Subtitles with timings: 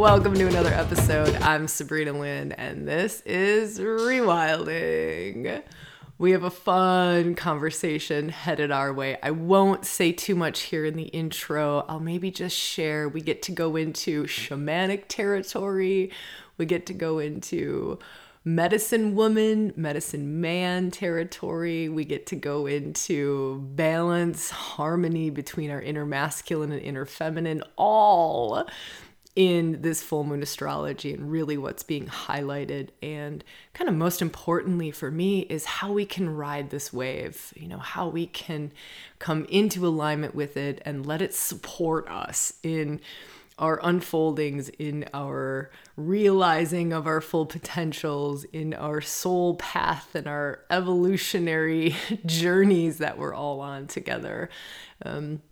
[0.00, 1.34] welcome to another episode.
[1.42, 5.62] I'm Sabrina Lynn, and this is Rewilding.
[6.16, 9.18] We have a fun conversation headed our way.
[9.22, 11.84] I won't say too much here in the intro.
[11.86, 13.10] I'll maybe just share.
[13.10, 16.10] We get to go into shamanic territory,
[16.56, 17.98] we get to go into
[18.42, 21.90] medicine woman, medicine man territory.
[21.90, 28.64] We get to go into balance, harmony between our inner masculine and inner feminine, all
[29.36, 32.88] in this full moon astrology and really what's being highlighted.
[33.02, 37.68] And kind of most importantly for me is how we can ride this wave you
[37.68, 38.72] know how we can
[39.18, 43.00] come into alignment with it and let it support us in
[43.58, 50.60] our unfoldings in our realizing of our full potentials in our soul path and our
[50.70, 51.94] evolutionary
[52.26, 54.48] journeys that we're all on together.
[55.04, 55.42] Um,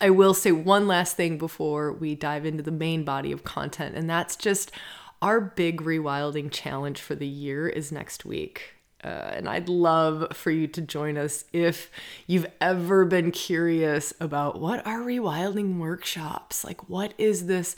[0.00, 3.94] I will say one last thing before we dive into the main body of content,
[3.96, 4.72] and that's just
[5.22, 8.74] our big rewilding challenge for the year is next week.
[9.02, 11.90] Uh, and I'd love for you to join us if
[12.26, 16.64] you've ever been curious about what are rewilding workshops?
[16.64, 17.76] Like, what is this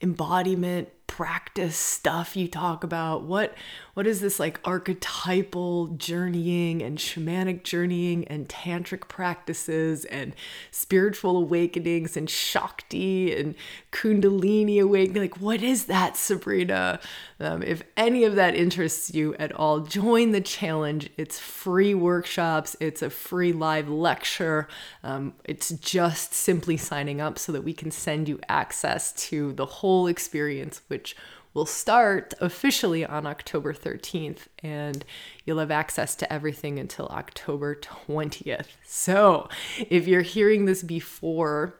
[0.00, 3.24] embodiment practice stuff you talk about?
[3.24, 3.54] What
[3.94, 10.36] what is this like archetypal journeying and shamanic journeying and tantric practices and
[10.70, 13.56] spiritual awakenings and shakti and
[13.90, 15.22] kundalini awakening?
[15.22, 17.00] Like what is that sabrina?
[17.40, 21.10] Um, if any of that interests you at all join the challenge.
[21.16, 22.76] It's free workshops.
[22.78, 24.68] It's a free live lecture.
[25.02, 29.66] Um, it's just simply signing up so that we can send you access to the
[29.66, 31.14] whole experience which which
[31.54, 35.04] will start officially on October 13th, and
[35.44, 38.66] you'll have access to everything until October 20th.
[38.84, 41.76] So, if you're hearing this before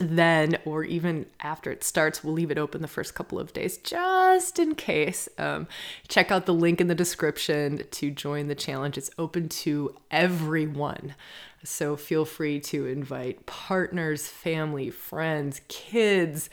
[0.00, 3.78] then, or even after it starts, we'll leave it open the first couple of days
[3.78, 5.28] just in case.
[5.38, 5.68] Um,
[6.08, 8.98] check out the link in the description to join the challenge.
[8.98, 11.14] It's open to everyone.
[11.64, 16.50] So feel free to invite partners, family, friends, kids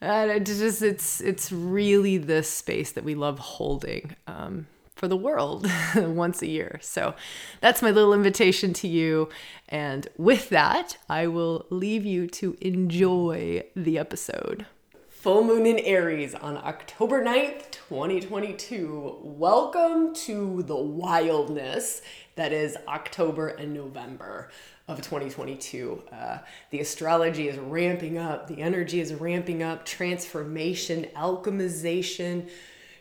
[0.00, 5.16] and it just it's it's really this space that we love holding um, for the
[5.16, 6.78] world once a year.
[6.82, 7.14] So
[7.60, 9.28] that's my little invitation to you.
[9.68, 14.66] And with that, I will leave you to enjoy the episode.
[15.08, 19.18] Full moon in Aries on October 9th, 2022.
[19.22, 22.02] Welcome to the wildness
[22.36, 24.48] that is October and November
[24.88, 26.02] of 2022.
[26.10, 26.38] Uh,
[26.70, 32.48] the astrology is ramping up, the energy is ramping up, transformation, alchemization,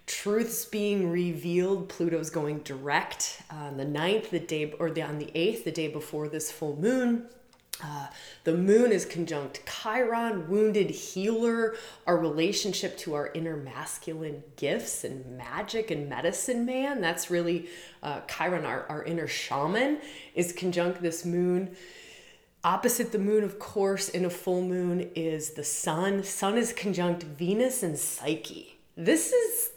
[0.06, 1.88] truths being revealed.
[1.90, 5.88] Pluto's going direct on the 9th, the day, or the, on the 8th, the day
[5.88, 7.28] before this full moon.
[7.84, 8.08] Uh,
[8.44, 11.76] the moon is conjunct Chiron, wounded healer,
[12.08, 17.02] our relationship to our inner masculine gifts and magic and medicine man.
[17.02, 17.68] That's really
[18.02, 20.00] uh, Chiron, our, our inner shaman,
[20.34, 21.76] is conjunct this moon.
[22.64, 26.24] Opposite the moon, of course, in a full moon is the sun.
[26.24, 28.80] Sun is conjunct Venus and Psyche.
[28.96, 29.70] This is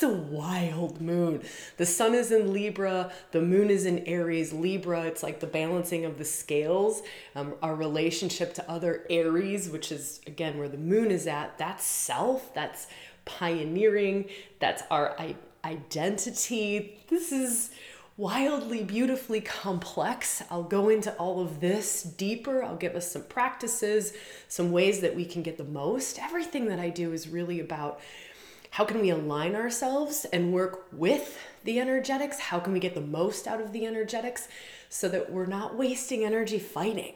[0.00, 1.42] this a wild moon.
[1.76, 4.52] The sun is in Libra, the moon is in Aries.
[4.52, 7.02] Libra, it's like the balancing of the scales.
[7.34, 11.84] Um, our relationship to other Aries, which is again where the moon is at, that's
[11.84, 12.86] self, that's
[13.24, 14.28] pioneering,
[14.58, 15.16] that's our
[15.64, 16.98] identity.
[17.08, 17.70] This is
[18.16, 20.42] wildly beautifully complex.
[20.50, 22.62] I'll go into all of this deeper.
[22.62, 24.12] I'll give us some practices,
[24.46, 26.18] some ways that we can get the most.
[26.18, 28.00] Everything that I do is really about
[28.70, 32.38] how can we align ourselves and work with the energetics?
[32.38, 34.48] How can we get the most out of the energetics
[34.88, 37.14] so that we're not wasting energy fighting?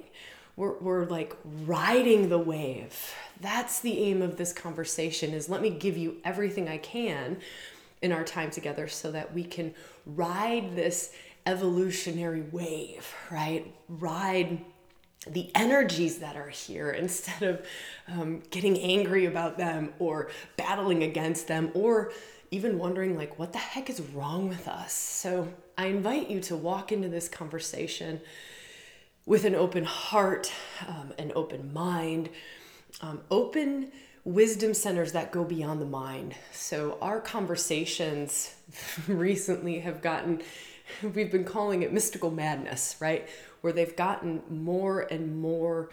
[0.56, 3.14] We're, we're like riding the wave.
[3.40, 7.38] That's the aim of this conversation is let me give you everything I can
[8.02, 9.74] in our time together so that we can
[10.06, 11.12] ride this
[11.46, 13.72] evolutionary wave, right?
[13.88, 14.64] Ride
[15.26, 17.66] the energies that are here instead of
[18.08, 22.12] um, getting angry about them or battling against them or
[22.50, 24.92] even wondering like what the heck is wrong with us?
[24.92, 28.20] So i invite you to walk into this conversation
[29.26, 30.52] with an open heart
[30.86, 32.28] um, an open mind
[33.00, 33.90] um, open
[34.24, 36.34] wisdom centers that go beyond the mind.
[36.50, 38.54] So our conversations
[39.08, 40.42] recently have gotten
[41.02, 43.26] we've been calling it mystical madness right
[43.64, 45.88] where they've gotten more and more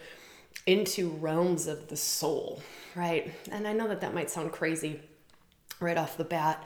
[0.66, 2.62] into realms of the soul,
[2.94, 3.32] right?
[3.50, 5.00] And I know that that might sound crazy
[5.80, 6.62] right off the bat.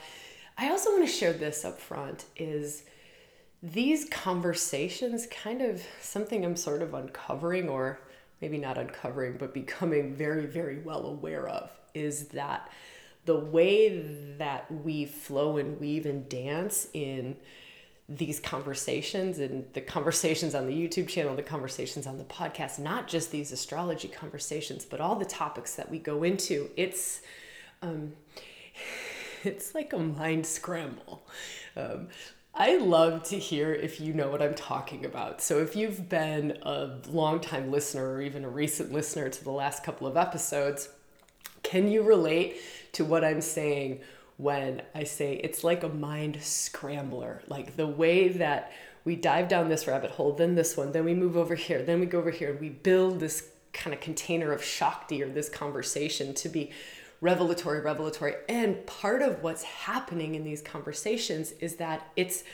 [0.59, 2.83] I also want to share this up front is
[3.63, 8.01] these conversations kind of something I'm sort of uncovering or
[8.41, 12.69] maybe not uncovering but becoming very very well aware of is that
[13.25, 14.01] the way
[14.39, 17.37] that we flow and weave and dance in
[18.09, 23.09] these conversations and the conversations on the YouTube channel, the conversations on the podcast, not
[23.09, 27.23] just these astrology conversations, but all the topics that we go into, it's
[27.83, 28.13] um,
[29.45, 31.27] it's like a mind scramble.
[31.77, 32.09] Um,
[32.55, 35.43] I love to hear if you know what I'm talking about.
[35.43, 39.85] So, if you've been a longtime listener or even a recent listener to the last
[39.85, 40.89] couple of episodes,
[41.63, 42.57] can you relate
[42.93, 44.01] to what I'm saying
[44.37, 47.43] when I say it's like a mind scrambler?
[47.49, 48.73] Like the way that
[49.05, 52.01] we dive down this rabbit hole, then this one, then we move over here, then
[52.01, 55.49] we go over here, and we build this kind of container of Shakti or this
[55.49, 56.73] conversation to be
[57.21, 58.35] revelatory, revelatory.
[58.49, 62.45] And part of what's happening in these conversations is that it's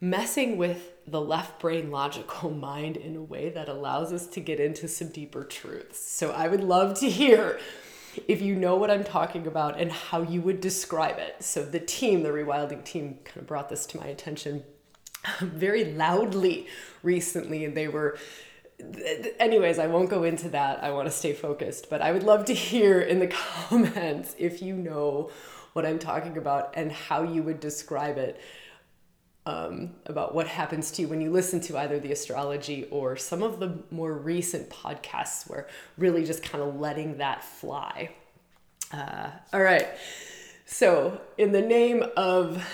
[0.00, 4.60] messing with the left brain logical mind in a way that allows us to get
[4.60, 6.00] into some deeper truths.
[6.00, 7.58] So I would love to hear
[8.28, 11.36] if you know what I'm talking about and how you would describe it.
[11.40, 14.64] So the team, the rewilding team, kind of brought this to my attention
[15.40, 16.66] very loudly
[17.02, 18.18] recently, and they were
[19.40, 20.82] anyways, I won't go into that.
[20.82, 23.26] I want to stay focused, but I would love to hear in the
[23.68, 25.30] comments if you know
[25.72, 28.40] what I'm talking about and how you would describe it.
[29.48, 33.44] Um, about what happens to you when you listen to either the astrology or some
[33.44, 38.10] of the more recent podcasts where really just kind of letting that fly.
[38.92, 39.86] Uh, all right.
[40.64, 42.66] So, in the name of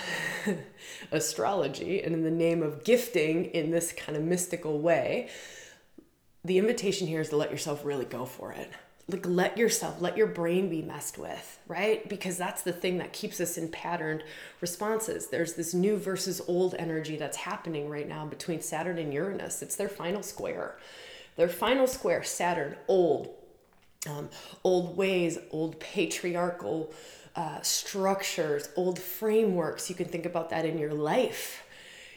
[1.12, 5.28] astrology and in the name of gifting in this kind of mystical way,
[6.42, 8.70] the invitation here is to let yourself really go for it.
[9.12, 12.08] Like, let yourself, let your brain be messed with, right?
[12.08, 14.24] Because that's the thing that keeps us in patterned
[14.60, 15.28] responses.
[15.28, 19.62] There's this new versus old energy that's happening right now between Saturn and Uranus.
[19.62, 20.76] It's their final square.
[21.36, 23.30] Their final square, Saturn, old,
[24.08, 24.28] um,
[24.64, 26.92] old ways, old patriarchal
[27.36, 29.88] uh, structures, old frameworks.
[29.88, 31.64] You can think about that in your life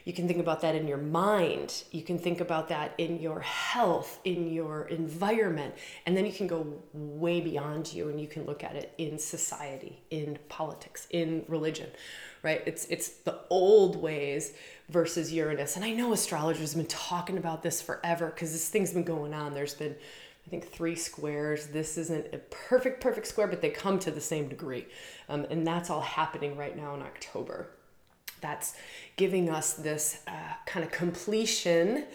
[0.06, 1.84] you can think about that in your mind.
[1.92, 5.74] You can think about that in your health, in your environment.
[6.06, 9.18] And then you can go way beyond you and you can look at it in
[9.18, 11.90] society, in politics, in religion,
[12.44, 12.62] right?
[12.68, 14.54] It's, it's the old ways
[14.90, 15.75] versus Uranus.
[15.75, 19.34] And I know astrologers have been talking about this forever because this thing's been going
[19.34, 19.56] on.
[19.56, 19.96] There's been,
[20.46, 21.66] I think, three squares.
[21.66, 24.86] This isn't a perfect, perfect square, but they come to the same degree.
[25.30, 27.69] Um, and that's all happening right now in October
[28.46, 28.76] that's
[29.18, 32.06] giving us this uh, kind of completion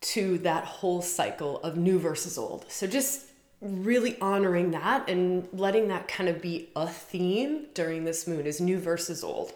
[0.00, 2.64] to that whole cycle of new versus old.
[2.68, 3.26] So just
[3.60, 8.60] really honoring that and letting that kind of be a theme during this moon is
[8.60, 9.52] new versus old.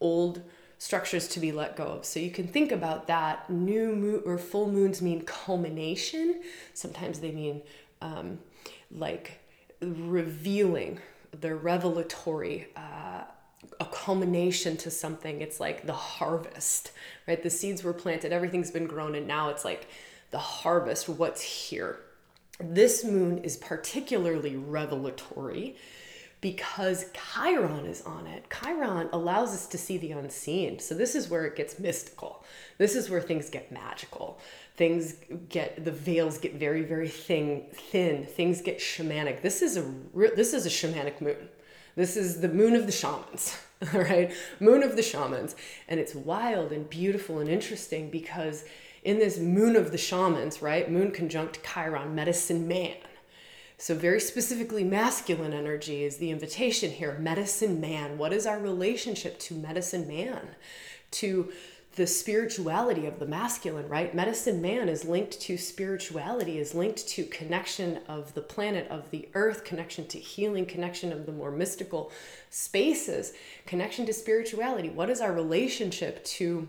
[0.00, 0.42] Old
[0.78, 2.04] structures to be let go of.
[2.04, 3.48] So you can think about that.
[3.48, 6.42] New moon or full moons mean culmination.
[6.74, 7.62] Sometimes they mean
[8.00, 8.38] um,
[8.90, 9.40] like
[9.80, 11.00] revealing,
[11.40, 12.68] they're revelatory.
[12.76, 13.22] Uh,
[13.80, 15.40] a culmination to something.
[15.40, 16.92] It's like the harvest,
[17.26, 17.42] right?
[17.42, 19.88] The seeds were planted, everything's been grown, and now it's like
[20.30, 22.00] the harvest, what's here.
[22.60, 25.76] This moon is particularly revelatory
[26.40, 28.44] because Chiron is on it.
[28.50, 30.78] Chiron allows us to see the unseen.
[30.78, 32.44] So this is where it gets mystical.
[32.78, 34.38] This is where things get magical.
[34.76, 35.14] Things
[35.48, 38.26] get the veils get very very thin, thin.
[38.26, 39.40] Things get shamanic.
[39.40, 39.84] This is a
[40.34, 41.48] this is a shamanic moon.
[41.94, 43.58] This is the moon of the shamans,
[43.94, 44.32] all right?
[44.60, 45.54] Moon of the shamans.
[45.88, 48.64] And it's wild and beautiful and interesting because
[49.02, 50.90] in this moon of the shamans, right?
[50.90, 52.96] Moon conjunct Chiron, medicine man.
[53.78, 57.18] So, very specifically, masculine energy is the invitation here.
[57.18, 58.16] Medicine man.
[58.16, 60.50] What is our relationship to medicine man?
[61.12, 61.52] To
[61.94, 64.14] the spirituality of the masculine, right?
[64.14, 69.28] Medicine man is linked to spirituality, is linked to connection of the planet, of the
[69.34, 72.10] earth, connection to healing, connection of the more mystical
[72.48, 73.34] spaces,
[73.66, 74.88] connection to spirituality.
[74.88, 76.68] What is our relationship to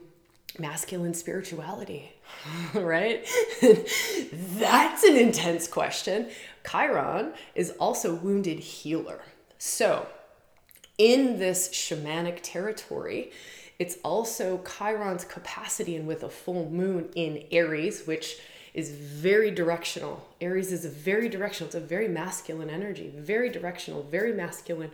[0.59, 2.11] masculine spirituality?
[2.73, 3.25] right?
[4.33, 6.27] That's an intense question.
[6.69, 9.21] Chiron is also wounded healer.
[9.57, 10.07] So,
[10.97, 13.31] in this shamanic territory,
[13.79, 18.37] it's also Chiron's capacity and with a full moon in Aries, which
[18.73, 20.27] is very directional.
[20.41, 24.91] Aries is a very directional, it's a very masculine energy, very directional, very masculine,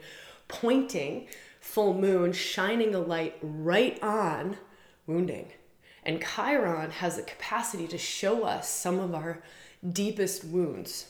[0.48, 1.28] pointing
[1.62, 4.58] full moon, shining a light right on
[5.08, 5.52] wounding.
[6.04, 9.42] And Chiron has the capacity to show us some of our
[9.88, 11.08] deepest wounds.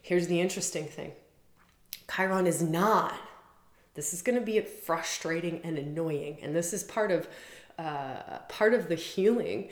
[0.00, 1.12] Here's the interesting thing
[2.14, 3.14] Chiron is not
[3.96, 7.28] this is going to be frustrating and annoying, and this is part of
[7.78, 9.70] uh, part of the healing.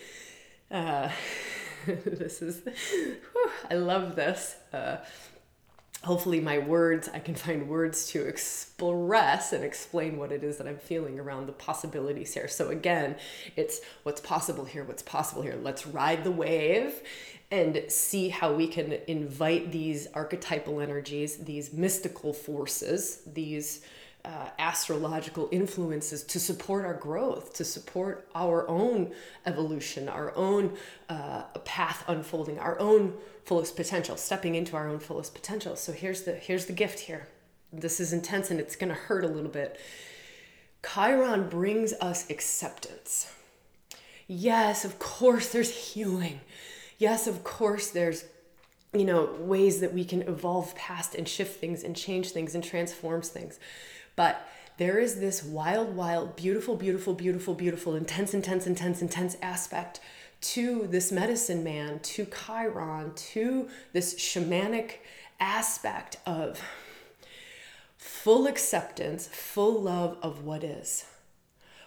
[0.70, 1.10] Uh,
[1.86, 4.56] this is, whew, I love this.
[4.72, 4.96] Uh,
[6.04, 10.66] hopefully my words i can find words to express and explain what it is that
[10.66, 13.16] i'm feeling around the possibilities here so again
[13.56, 17.02] it's what's possible here what's possible here let's ride the wave
[17.50, 23.80] and see how we can invite these archetypal energies these mystical forces these
[24.24, 29.12] uh, astrological influences to support our growth, to support our own
[29.44, 30.74] evolution, our own
[31.08, 33.12] uh, path unfolding, our own
[33.44, 35.76] fullest potential, stepping into our own fullest potential.
[35.76, 37.28] So here's the here's the gift here.
[37.72, 39.78] This is intense and it's going to hurt a little bit.
[40.82, 43.30] Chiron brings us acceptance.
[44.26, 46.40] Yes, of course there's healing.
[46.98, 48.24] Yes, of course there's
[48.94, 52.62] you know ways that we can evolve past and shift things and change things and
[52.62, 53.58] transforms things.
[54.16, 54.46] But
[54.76, 60.00] there is this wild, wild, beautiful, beautiful, beautiful, beautiful, intense, intense, intense, intense aspect
[60.40, 64.96] to this medicine man, to Chiron, to this shamanic
[65.40, 66.60] aspect of
[67.96, 71.06] full acceptance, full love of what is.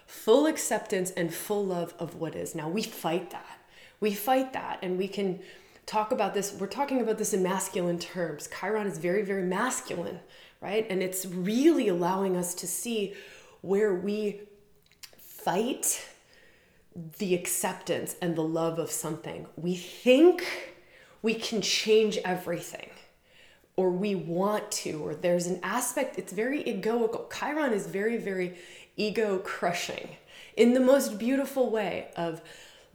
[0.06, 2.54] Full acceptance and full love of what is.
[2.54, 3.58] Now, we fight that.
[4.00, 5.40] We fight that, and we can
[5.88, 6.52] talk about this.
[6.52, 8.48] We're talking about this in masculine terms.
[8.60, 10.20] Chiron is very, very masculine,
[10.60, 10.86] right?
[10.90, 13.14] And it's really allowing us to see
[13.62, 14.42] where we
[15.16, 16.06] fight
[17.18, 19.46] the acceptance and the love of something.
[19.56, 20.44] We think
[21.22, 22.90] we can change everything,
[23.74, 27.32] or we want to, or there's an aspect, it's very egoical.
[27.32, 28.58] Chiron is very, very
[28.96, 30.10] ego crushing
[30.56, 32.42] in the most beautiful way of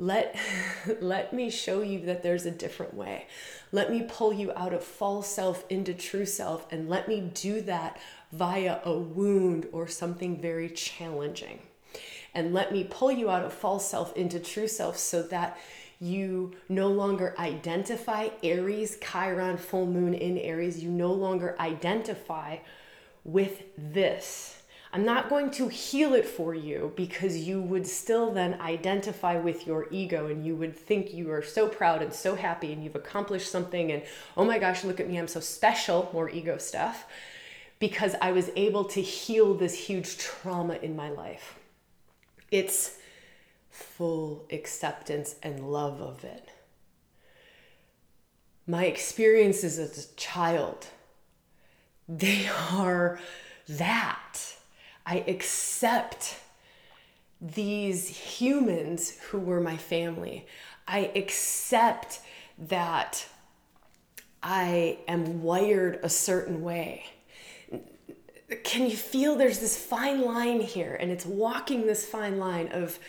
[0.05, 0.35] let
[1.01, 3.25] let me show you that there's a different way
[3.71, 7.61] let me pull you out of false self into true self and let me do
[7.61, 7.99] that
[8.31, 11.59] via a wound or something very challenging
[12.33, 15.57] and let me pull you out of false self into true self so that
[15.99, 20.83] you no longer identify Aries, Chiron, full moon in Aries.
[20.83, 22.57] You no longer identify
[23.23, 24.62] with this.
[24.93, 29.65] I'm not going to heal it for you because you would still then identify with
[29.65, 32.95] your ego and you would think you are so proud and so happy and you've
[32.95, 34.03] accomplished something and
[34.37, 37.07] oh my gosh, look at me, I'm so special, more ego stuff,
[37.79, 41.55] because I was able to heal this huge trauma in my life.
[42.51, 42.99] It's
[43.71, 46.49] full acceptance and love of it.
[48.67, 50.85] My experiences as a child,
[52.07, 53.19] they are
[53.67, 54.52] that.
[55.05, 56.39] I accept
[57.41, 60.47] these humans who were my family.
[60.87, 62.21] I accept
[62.57, 63.25] that
[64.41, 67.05] I am wired a certain way.
[68.63, 70.95] Can you feel there's this fine line here?
[70.99, 72.99] And it's walking this fine line of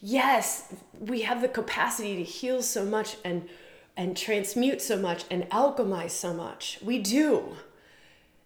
[0.00, 3.46] yes we have the capacity to heal so much and
[3.96, 6.78] and transmute so much and alchemize so much.
[6.82, 7.56] We do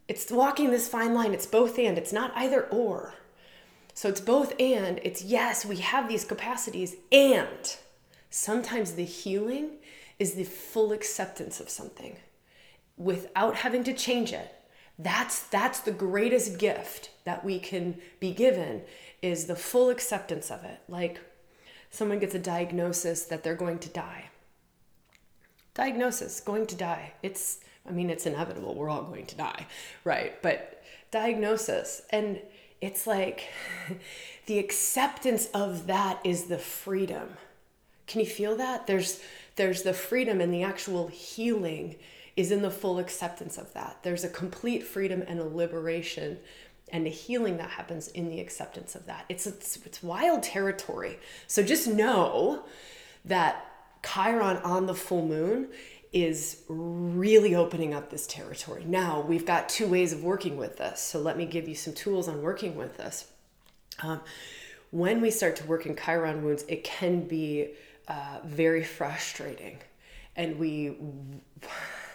[0.08, 1.32] it's walking this fine line.
[1.32, 1.96] It's both and.
[1.96, 3.14] It's not either or.
[3.94, 5.00] So it's both and.
[5.02, 7.76] It's yes we have these capacities and
[8.30, 9.70] sometimes the healing
[10.18, 12.16] is the full acceptance of something
[12.96, 14.54] without having to change it.
[14.98, 18.82] That's that's the greatest gift that we can be given
[19.22, 20.80] is the full acceptance of it.
[20.88, 21.20] Like
[21.90, 24.26] someone gets a diagnosis that they're going to die.
[25.74, 27.14] Diagnosis going to die.
[27.22, 29.66] It's i mean it's inevitable we're all going to die
[30.04, 32.40] right but diagnosis and
[32.80, 33.48] it's like
[34.46, 37.28] the acceptance of that is the freedom
[38.06, 39.20] can you feel that there's
[39.56, 41.96] there's the freedom and the actual healing
[42.36, 43.98] is in the full acceptance of that.
[44.02, 46.38] There's a complete freedom and a liberation
[46.92, 49.24] and a healing that happens in the acceptance of that.
[49.28, 51.18] It's, it's, it's wild territory.
[51.46, 52.64] So just know
[53.24, 53.66] that
[54.04, 55.68] Chiron on the full moon
[56.14, 58.84] is really opening up this territory.
[58.86, 61.00] Now, we've got two ways of working with this.
[61.00, 63.26] So let me give you some tools on working with this.
[64.00, 64.20] Um,
[64.92, 67.70] when we start to work in Chiron wounds, it can be
[68.06, 69.78] uh, very frustrating.
[70.36, 70.96] And we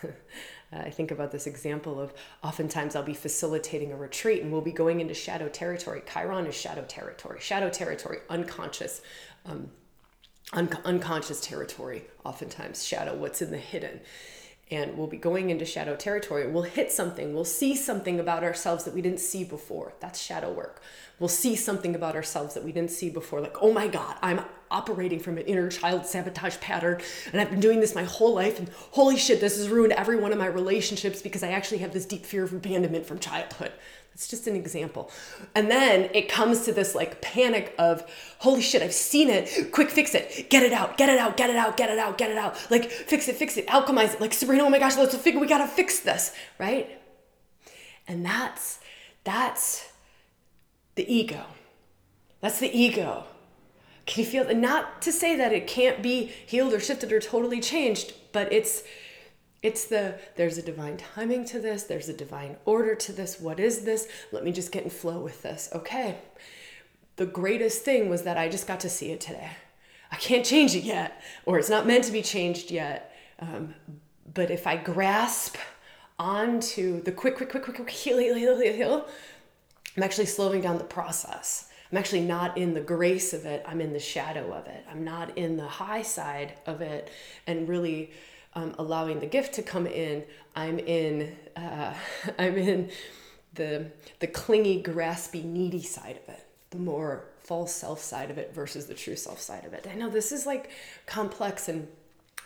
[0.72, 2.14] I think about this example of
[2.44, 6.04] oftentimes I'll be facilitating a retreat and we'll be going into shadow territory.
[6.12, 9.02] Chiron is shadow territory, shadow territory, unconscious,
[9.46, 9.72] um,
[10.54, 14.00] un- unconscious territory, oftentimes shadow, what's in the hidden.
[14.72, 16.48] And we'll be going into shadow territory.
[16.48, 17.34] We'll hit something.
[17.34, 19.94] We'll see something about ourselves that we didn't see before.
[20.00, 20.84] That's shadow work.
[21.18, 23.42] We'll see something about ourselves that we didn't see before.
[23.42, 27.02] Like, oh my God, I'm operating from an inner child sabotage pattern
[27.32, 30.18] and I've been doing this my whole life and holy shit, this has ruined every
[30.18, 33.72] one of my relationships because I actually have this deep fear of abandonment from childhood.
[34.20, 35.10] It's just an example.
[35.56, 38.04] And then it comes to this like panic of,
[38.40, 39.72] holy shit, I've seen it.
[39.72, 40.50] Quick, fix it.
[40.50, 40.98] Get it out.
[40.98, 41.38] Get it out.
[41.38, 41.78] Get it out.
[41.78, 42.18] Get it out.
[42.18, 42.58] Get it out.
[42.70, 43.38] Like, fix it.
[43.38, 43.66] Fix it.
[43.68, 44.20] Alchemize it.
[44.20, 45.40] Like, Sabrina, oh my gosh, let's figure.
[45.40, 47.00] We gotta fix this, right?
[48.10, 48.82] And that's
[49.24, 49.90] that's
[50.96, 51.46] the ego.
[52.42, 53.24] That's the ego.
[54.06, 54.58] Can you feel it?
[54.58, 58.84] Not to say that it can't be healed or shifted or totally changed, but it's
[59.62, 63.40] it's the there's a divine timing to this, there's a divine order to this.
[63.40, 64.08] What is this?
[64.32, 65.70] Let me just get in flow with this.
[65.74, 66.18] Okay.
[67.18, 69.50] The greatest thing was that I just got to see it today.
[70.12, 73.14] I can't change it yet, or it's not meant to be changed yet.
[73.40, 73.76] Um,
[74.34, 75.58] but if I grasp
[76.18, 79.08] onto the quick, quick, quick, quick, quick, heal, heal, heal, heal, heal,
[79.96, 81.70] I'm actually slowing down the process.
[81.92, 84.86] I'm actually not in the grace of it, I'm in the shadow of it.
[84.90, 87.10] I'm not in the high side of it
[87.48, 88.12] and really
[88.54, 90.24] um, allowing the gift to come in,
[90.56, 91.94] I'm in uh,
[92.40, 92.92] I'm in
[93.54, 98.54] the the clingy, graspy, needy side of it, the more false self side of it
[98.54, 99.88] versus the true self side of it.
[99.92, 100.70] I know this is like
[101.06, 101.88] complex and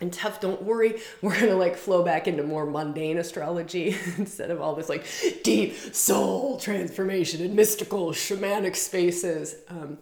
[0.02, 0.40] and tough.
[0.40, 1.00] Don't worry.
[1.22, 5.06] We're gonna like flow back into more mundane astrology instead of all this like
[5.44, 9.56] deep soul transformation and mystical shamanic spaces.
[9.70, 9.98] Um,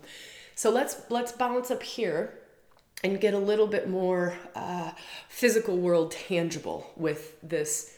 [0.55, 2.40] so let's let's balance up here
[3.03, 4.91] and get a little bit more uh,
[5.27, 7.97] physical world tangible with this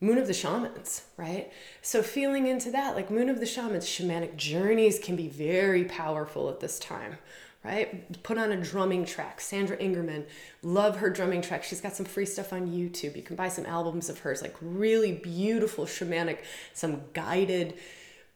[0.00, 1.52] moon of the shamans right?
[1.80, 6.48] So feeling into that like moon of the shamans shamanic journeys can be very powerful
[6.50, 7.18] at this time
[7.64, 8.22] right?
[8.24, 9.40] Put on a drumming track.
[9.40, 10.24] Sandra ingerman
[10.62, 11.62] love her drumming track.
[11.62, 13.16] She's got some free stuff on youtube.
[13.16, 16.38] You can buy some albums of hers like really beautiful shamanic
[16.74, 17.74] some guided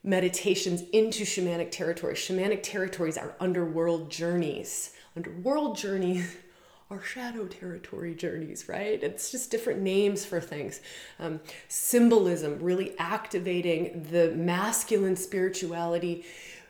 [0.03, 6.37] meditations into shamanic territory shamanic territories are underworld journeys underworld journeys
[6.89, 9.01] are shadow territory journeys, right?
[9.03, 10.79] It's just different names for things.
[11.19, 16.23] Um, symbolism, really activating the masculine spirituality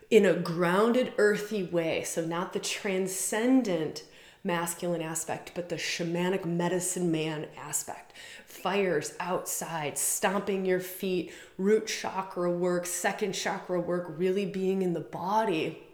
[0.09, 2.03] in a grounded, earthy way.
[2.03, 4.05] So, not the transcendent
[4.43, 8.13] masculine aspect, but the shamanic medicine man aspect.
[8.45, 15.01] Fires outside, stomping your feet, root chakra work, second chakra work, really being in the
[15.01, 15.86] body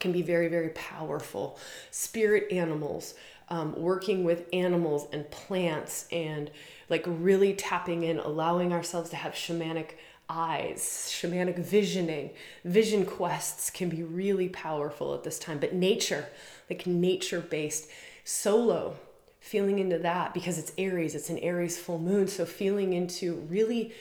[0.00, 1.58] can be very, very powerful.
[1.90, 3.14] Spirit animals,
[3.48, 6.50] um, working with animals and plants, and
[6.88, 9.90] like really tapping in, allowing ourselves to have shamanic
[10.28, 12.30] eyes, shamanic visioning,
[12.64, 15.58] vision quests can be really powerful at this time.
[15.58, 16.26] But nature,
[16.68, 17.88] like nature based,
[18.24, 18.96] solo,
[19.40, 22.28] feeling into that because it's Aries, it's an Aries full moon.
[22.28, 23.92] So feeling into really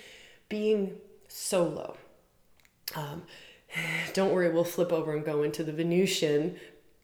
[0.50, 1.98] being solo.
[2.96, 3.24] Um,
[4.14, 6.58] don't worry, we'll flip over and go into the Venusian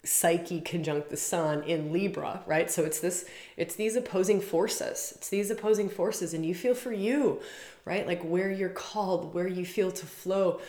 [0.05, 2.69] psyche conjunct the sun in libra right?
[2.69, 3.25] So it's this
[3.57, 5.13] it's these opposing forces.
[5.15, 7.41] It's these opposing forces and you feel for you
[7.85, 8.05] right?
[8.05, 10.61] Like where you're called where you feel to flow.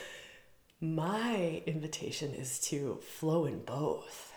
[0.81, 4.33] My invitation is to flow in both.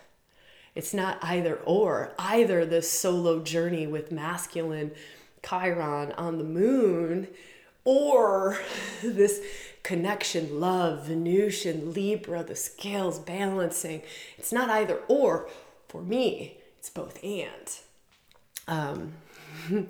[0.76, 4.91] It's not either or either this solo journey with masculine
[5.43, 7.28] chiron on the moon
[7.86, 8.60] or
[9.02, 9.41] this
[9.83, 14.01] connection, love, Venusian, Libra, the scales balancing.
[14.37, 15.49] It's not either or.
[15.87, 17.71] For me, it's both and.
[18.67, 19.13] Um,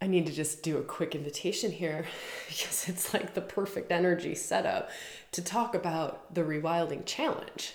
[0.00, 2.06] I need to just do a quick invitation here
[2.48, 4.90] because it's like the perfect energy setup
[5.32, 7.74] to talk about the rewilding challenge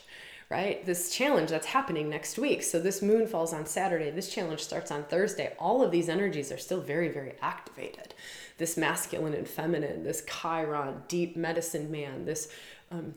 [0.54, 0.86] right?
[0.86, 2.62] This challenge that's happening next week.
[2.62, 4.12] So this moon falls on Saturday.
[4.12, 5.56] This challenge starts on Thursday.
[5.58, 8.14] All of these energies are still very, very activated.
[8.60, 12.50] This masculine and feminine, this Chiron, deep medicine man, this
[12.92, 13.16] um,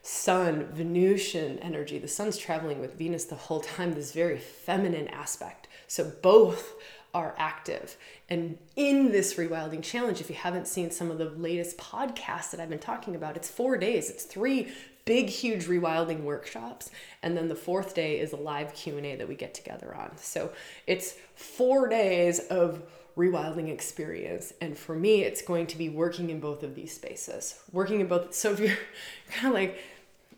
[0.00, 1.98] sun, Venusian energy.
[1.98, 5.66] The sun's traveling with Venus the whole time, this very feminine aspect.
[5.88, 6.74] So both
[7.12, 7.96] are active.
[8.28, 12.60] And in this rewilding challenge, if you haven't seen some of the latest podcasts that
[12.60, 14.08] I've been talking about, it's four days.
[14.08, 14.68] It's three
[15.06, 16.90] big huge rewilding workshops
[17.22, 20.10] and then the fourth day is a live q&a that we get together on.
[20.18, 20.52] So
[20.86, 22.82] it's four days of
[23.16, 27.58] rewilding experience and for me it's going to be working in both of these spaces.
[27.72, 28.76] Working in both so if you're
[29.30, 29.82] kind of like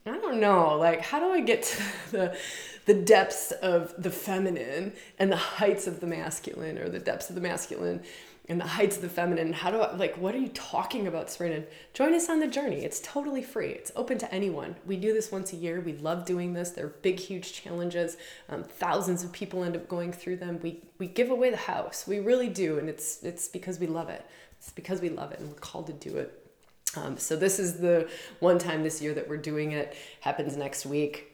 [0.06, 2.38] i don't know like how do i get to the
[2.86, 7.34] the depths of the feminine and the heights of the masculine or the depths of
[7.34, 8.00] the masculine
[8.48, 9.52] and the heights of the feminine.
[9.52, 11.64] How do I, like, what are you talking about, Sabrina?
[11.92, 12.82] Join us on the journey.
[12.82, 13.68] It's totally free.
[13.68, 14.76] It's open to anyone.
[14.86, 15.80] We do this once a year.
[15.80, 16.70] We love doing this.
[16.70, 18.16] They're big, huge challenges.
[18.48, 20.60] Um, thousands of people end up going through them.
[20.62, 22.06] We, we give away the house.
[22.06, 22.78] We really do.
[22.78, 24.24] And it's, it's because we love it.
[24.58, 26.44] It's because we love it and we're called to do it.
[26.96, 28.08] Um, so this is the
[28.40, 29.94] one time this year that we're doing it.
[30.20, 31.27] Happens next week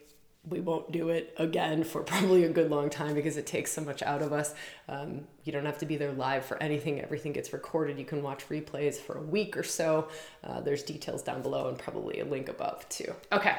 [0.49, 3.83] we won't do it again for probably a good long time because it takes so
[3.83, 4.55] much out of us.
[4.89, 7.99] Um, you don't have to be there live for anything, everything gets recorded.
[7.99, 10.09] You can watch replays for a week or so.
[10.43, 13.13] Uh, there's details down below and probably a link above too.
[13.33, 13.57] Okay,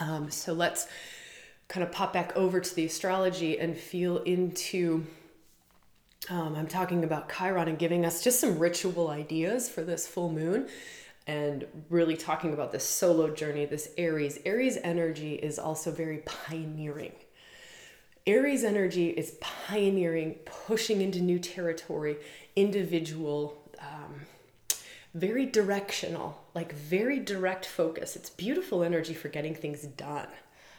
[0.00, 0.86] um, so let's
[1.68, 5.06] kind of pop back over to the astrology and feel into.
[6.30, 10.32] Um, I'm talking about Chiron and giving us just some ritual ideas for this full
[10.32, 10.68] moon
[11.26, 14.38] and really talking about this solo journey, this Aries.
[14.44, 17.12] Aries energy is also very pioneering.
[18.26, 22.16] Aries energy is pioneering, pushing into new territory,
[22.56, 24.22] individual, um,
[25.14, 28.16] very directional, like very direct focus.
[28.16, 30.28] It's beautiful energy for getting things done.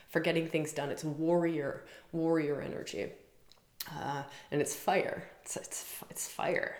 [0.09, 3.11] For getting things done, it's warrior, warrior energy,
[3.93, 5.29] uh, and it's fire.
[5.43, 6.77] It's, it's it's fire.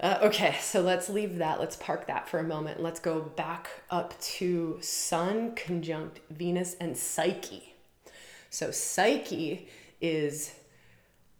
[0.00, 1.58] Uh, okay, so let's leave that.
[1.58, 2.80] Let's park that for a moment.
[2.80, 7.74] Let's go back up to Sun conjunct Venus and Psyche.
[8.48, 9.68] So, Psyche
[10.00, 10.54] is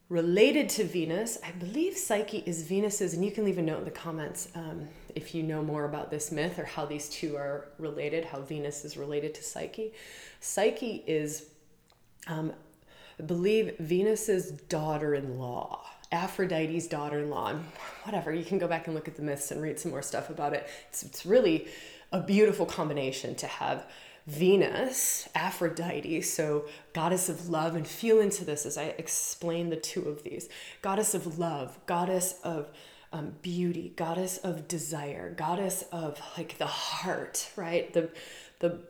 [0.09, 1.38] related to Venus.
[1.44, 4.88] I believe Psyche is Venus's, and you can leave a note in the comments um,
[5.14, 8.85] if you know more about this myth or how these two are related, how Venus
[8.85, 9.92] is related to Psyche.
[10.40, 11.51] Psyche is,
[12.27, 12.53] um,
[13.21, 15.85] I believe, Venus's daughter in law.
[16.11, 17.55] Aphrodite's daughter in law.
[18.05, 20.31] Whatever, you can go back and look at the myths and read some more stuff
[20.31, 20.66] about it.
[20.88, 21.68] It's, it's really
[22.12, 23.87] a beautiful combination to have
[24.27, 30.03] Venus, Aphrodite, so goddess of love, and feel into this as I explain the two
[30.03, 30.51] of these
[30.83, 32.68] goddess of love, goddess of
[33.11, 37.90] um, beauty, goddess of desire, goddess of like the heart, right?
[37.94, 38.11] The,
[38.59, 38.81] the,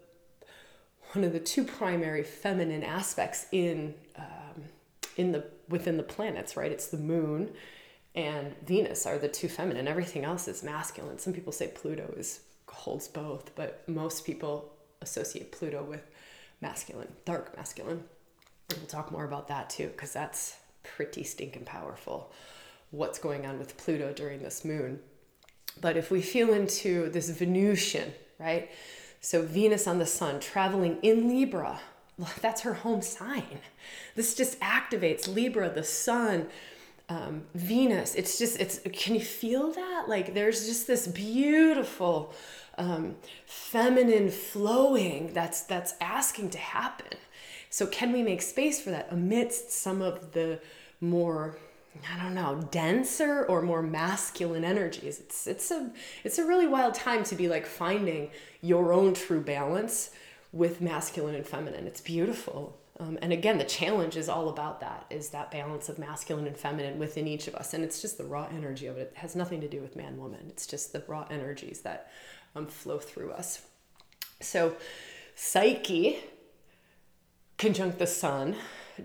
[1.13, 4.65] one of the two primary feminine aspects in um,
[5.17, 6.73] in the within the planets, right?
[6.73, 7.53] It's the moon
[8.15, 9.87] and Venus are the two feminine.
[9.87, 11.19] Everything else is masculine.
[11.19, 16.03] Some people say Pluto is holds both, but most people associate Pluto with
[16.61, 18.03] masculine, dark masculine.
[18.71, 22.33] And we'll talk more about that too, because that's pretty stinking powerful.
[22.91, 25.01] What's going on with Pluto during this moon?
[25.81, 28.71] But if we feel into this Venusian, right?
[29.21, 31.81] So Venus on the sun traveling in Libra,
[32.41, 33.61] that's her home sign.
[34.15, 36.47] This just activates Libra, the sun,
[37.09, 38.15] um, Venus.
[38.15, 40.05] It's just, it's, can you feel that?
[40.09, 42.35] Like there's just this beautiful
[42.77, 47.19] um, feminine flowing that's, that's asking to happen.
[47.71, 50.61] So can we make space for that amidst some of the
[51.01, 51.57] more,
[52.13, 55.21] I don't know, denser or more masculine energies?
[55.21, 55.91] It's, it's a,
[56.25, 58.31] it's a really wild time to be like finding
[58.63, 60.11] your own true balance
[60.53, 61.87] with masculine and feminine.
[61.87, 62.79] It's beautiful.
[63.01, 66.57] Um, and again, the challenge is all about that is that balance of masculine and
[66.57, 67.75] feminine within each of us.
[67.75, 69.13] And it's just the raw energy of it.
[69.15, 70.47] It has nothing to do with man woman.
[70.49, 72.11] It's just the raw energies that
[72.57, 73.63] um, flow through us.
[74.41, 74.77] So,
[75.35, 76.19] Psyche
[77.57, 78.57] conjunct the sun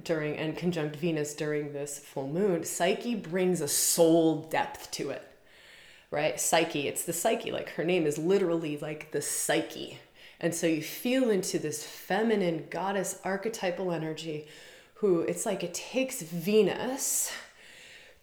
[0.03, 5.27] during and conjunct Venus during this full moon, Psyche brings a soul depth to it.
[6.09, 6.39] Right?
[6.39, 7.51] Psyche, it's the psyche.
[7.51, 9.99] Like her name is literally like the psyche,
[10.43, 14.45] and so you feel into this feminine goddess archetypal energy
[14.95, 17.31] who it's like it takes Venus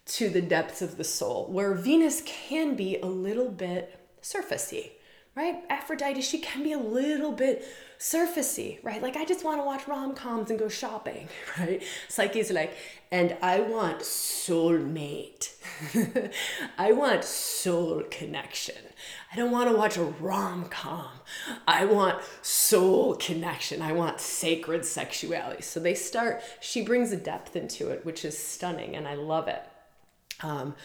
[0.05, 4.91] to the depths of the soul, where Venus can be a little bit surfacey,
[5.35, 5.63] right?
[5.69, 7.65] Aphrodite, she can be a little bit
[7.97, 9.01] surfacey, right?
[9.01, 11.81] Like I just want to watch rom-coms and go shopping, right?
[12.09, 12.73] Psyche's like,
[13.11, 15.53] and I want soulmate.
[16.77, 18.75] I want soul connection.
[19.31, 21.07] I don't want to watch a rom-com.
[21.67, 23.81] I want soul connection.
[23.81, 25.61] I want sacred sexuality.
[25.61, 29.47] So they start, she brings a depth into it, which is stunning, and I love
[29.47, 29.63] it.
[30.43, 30.75] Um,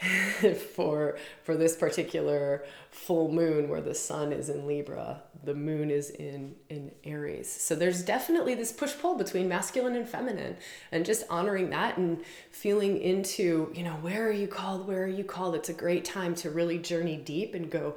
[0.74, 6.10] for for this particular full moon where the sun is in Libra, the moon is
[6.10, 7.50] in in Aries.
[7.50, 10.56] So there's definitely this push pull between masculine and feminine
[10.92, 14.86] and just honoring that and feeling into, you know, where are you called?
[14.86, 15.56] Where are you called?
[15.56, 17.96] It's a great time to really journey deep and go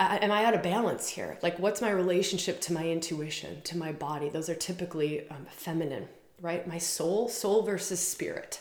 [0.00, 1.38] am I out of balance here?
[1.42, 4.28] Like, what's my relationship to my intuition, to my body?
[4.28, 6.08] Those are typically um, feminine,
[6.40, 6.64] right?
[6.68, 8.60] My soul, soul versus spirit.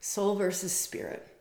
[0.00, 1.31] Soul versus spirit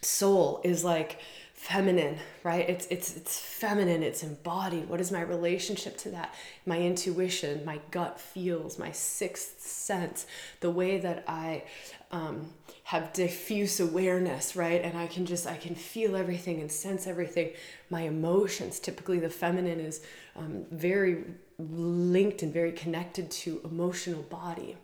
[0.00, 1.20] soul is like
[1.58, 2.70] feminine right?
[2.70, 4.88] It's it's it's feminine it's embodied.
[4.88, 6.32] What is my relationship to that?
[6.64, 10.26] My intuition my gut feels my sixth sense
[10.60, 11.64] the way that i
[12.12, 12.50] um,
[12.84, 14.80] have diffuse awareness right?
[14.82, 17.50] And i can just i can feel everything and sense everything.
[17.90, 20.00] My emotions typically the feminine is
[20.36, 21.24] um, very
[21.58, 24.76] linked and very connected to emotional body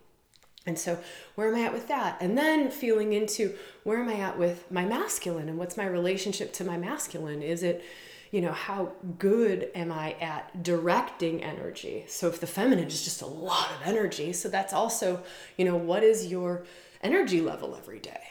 [0.66, 0.98] and so,
[1.34, 2.16] where am I at with that?
[2.20, 6.52] And then feeling into where am I at with my masculine and what's my relationship
[6.54, 7.42] to my masculine?
[7.42, 7.84] Is it,
[8.30, 12.04] you know, how good am I at directing energy?
[12.08, 15.22] So if the feminine is just a lot of energy, so that's also,
[15.58, 16.64] you know, what is your
[17.02, 18.22] energy level every day?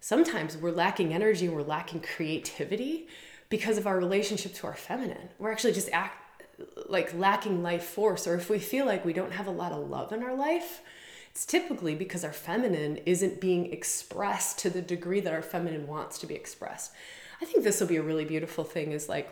[0.00, 3.08] Sometimes we're lacking energy and we're lacking creativity
[3.50, 5.28] because of our relationship to our feminine.
[5.38, 6.44] We're actually just act
[6.88, 9.88] like lacking life force or if we feel like we don't have a lot of
[9.90, 10.80] love in our life,
[11.38, 16.18] it's typically because our feminine isn't being expressed to the degree that our feminine wants
[16.18, 16.90] to be expressed.
[17.40, 19.30] I think this will be a really beautiful thing is like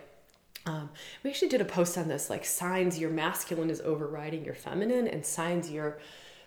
[0.65, 0.89] um,
[1.21, 5.05] we actually did a post on this like signs your masculine is overriding your feminine
[5.05, 5.99] and signs your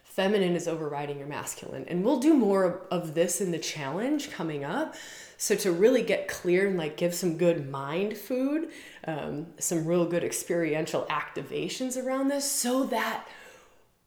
[0.04, 1.84] feminine is overriding your masculine.
[1.88, 4.94] And we'll do more of this in the challenge coming up.
[5.36, 8.70] So to really get clear and like give some good mind food,
[9.06, 13.26] um, some real good experiential activations around this so that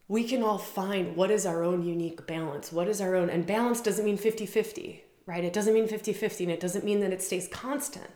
[0.08, 2.70] we can all find what is our own unique balance.
[2.70, 5.44] What is our own, and balance doesn't mean 50 50, right?
[5.44, 8.10] It doesn't mean 50 50, and it doesn't mean that it stays constant.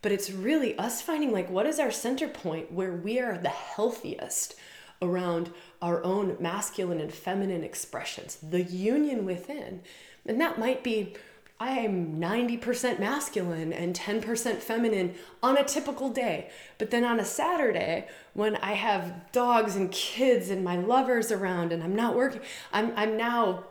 [0.00, 3.48] But it's really us finding like what is our center point where we are the
[3.48, 4.54] healthiest
[5.02, 5.50] around
[5.82, 9.82] our own masculine and feminine expressions, the union within.
[10.26, 11.14] And that might be
[11.60, 16.50] I am 90% masculine and 10% feminine on a typical day.
[16.78, 21.72] But then on a Saturday, when I have dogs and kids and my lovers around
[21.72, 22.42] and I'm not working,
[22.72, 23.64] I'm, I'm now,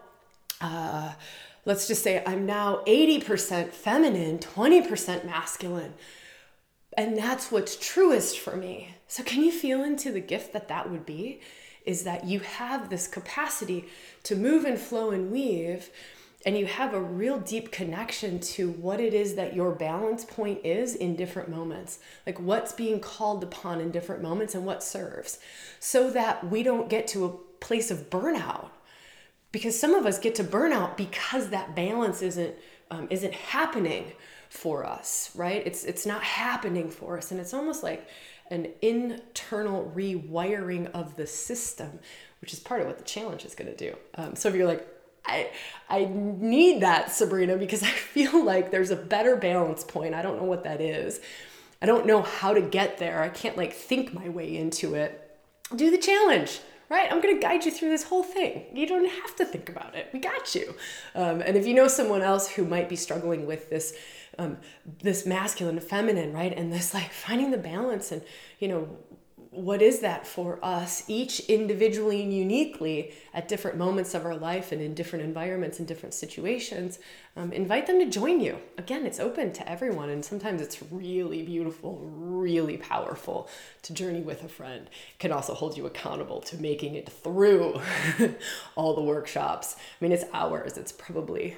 [0.60, 1.14] uh,
[1.64, 5.94] let's just say I'm now 80% feminine, 20% masculine.
[6.98, 8.96] And that's what's truest for me.
[9.08, 11.40] So, can you feel into the gift that that would be?
[11.86, 13.86] Is that you have this capacity
[14.24, 15.90] to move and flow and weave
[16.46, 20.62] and you have a real deep connection to what it is that your balance point
[20.64, 22.00] is in different moments.
[22.26, 25.40] Like what's being called upon in different moments and what serves.
[25.80, 28.70] So that we don't get to a place of burnout.
[29.52, 32.56] Because some of us get to burnout because that balance isn't
[32.92, 34.14] um, isn't happening
[34.50, 35.62] for us right?
[35.66, 37.32] It's it's not happening for us.
[37.32, 38.08] And it's almost like
[38.50, 42.00] an internal rewiring of the system
[42.42, 43.98] which is part of what the challenge is going to do.
[44.16, 44.88] Um, so if you're like
[45.28, 45.52] I
[45.90, 50.14] I need that Sabrina because I feel like there's a better balance point.
[50.14, 51.20] I don't know what that is.
[51.82, 53.22] I don't know how to get there.
[53.22, 55.24] I can't like think my way into it.
[55.76, 56.60] Do the challenge,
[56.90, 57.12] right?
[57.12, 58.66] I'm to guide you through this whole thing.
[58.74, 60.10] You don't have to think about it.
[60.14, 60.74] We got you.
[61.14, 63.94] Um, and if you know someone else who might be struggling with this,
[64.40, 64.58] um,
[65.04, 68.22] this masculine, feminine, right, and this like finding the balance and
[68.60, 68.98] you know
[69.52, 74.72] what is that for us, each individually and uniquely at different moments of our life
[74.72, 77.00] and in different environments and different situations?
[77.36, 78.58] Um, invite them to join you.
[78.78, 83.50] Again, it's open to everyone, and sometimes it's really beautiful, really powerful
[83.84, 84.88] to journey with a friend.
[84.88, 87.80] It can also hold you accountable to making it through
[88.76, 89.76] all the workshops.
[89.78, 91.58] I mean, it's hours, it's probably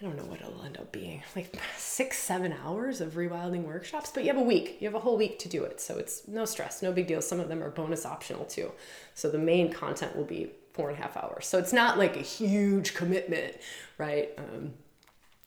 [0.00, 4.10] I don't know what it'll end up being like six, seven hours of rewilding workshops,
[4.12, 4.76] but you have a week.
[4.80, 5.80] You have a whole week to do it.
[5.80, 7.22] So it's no stress, no big deal.
[7.22, 8.72] Some of them are bonus optional too.
[9.14, 11.46] So the main content will be four and a half hours.
[11.46, 13.56] So it's not like a huge commitment,
[13.96, 14.30] right?
[14.36, 14.74] Um,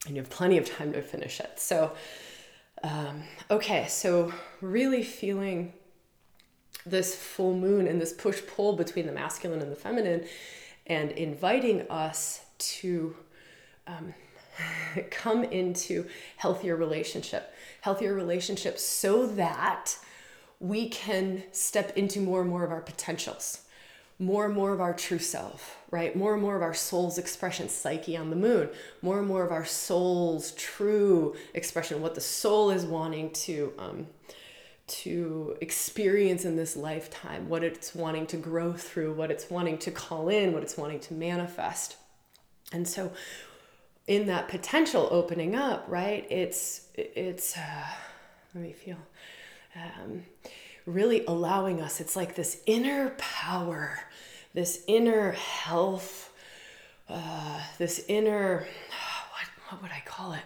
[0.08, 1.60] and you have plenty of time to finish it.
[1.60, 1.92] So,
[2.84, 5.74] um, okay, so really feeling
[6.86, 10.26] this full moon and this push pull between the masculine and the feminine,
[10.88, 13.16] and inviting us to.
[13.86, 14.14] Um,
[15.12, 16.06] come into
[16.38, 19.98] healthier relationship healthier relationships so that
[20.60, 23.62] we can step into more and more of our potentials
[24.22, 26.16] more and more of our true self right?
[26.16, 28.70] More and more of our soul's expression psyche on the moon
[29.02, 34.08] more and more of our soul's true expression what the soul is wanting to um,
[34.90, 39.92] to experience in this lifetime what it's wanting to grow through what it's wanting to
[39.92, 41.96] call in what it's wanting to manifest.
[42.72, 43.12] And so
[44.10, 46.26] in that potential opening up, right?
[46.32, 47.86] It's it's uh,
[48.56, 48.98] let me feel
[49.76, 50.26] um,
[50.88, 52.02] really allowing us.
[52.02, 54.00] It's like this inner power,
[54.56, 56.34] this inner health,
[57.08, 58.68] uh, this inner
[59.32, 60.42] what what would I call it?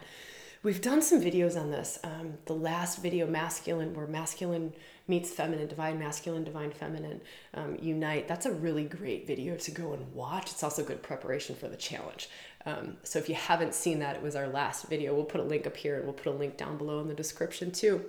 [0.62, 2.00] We've done some videos on this.
[2.04, 4.74] Um, the last video, masculine, where masculine
[5.10, 7.20] meets feminine, divine masculine, divine feminine
[7.54, 8.30] um, unite.
[8.30, 10.52] That's a really great video to go and watch.
[10.52, 12.30] It's also good preparation for the challenge.
[12.66, 15.14] Um, so if you haven't seen that, it was our last video.
[15.14, 17.14] We'll put a link up here and we'll put a link down below in the
[17.14, 18.06] description too.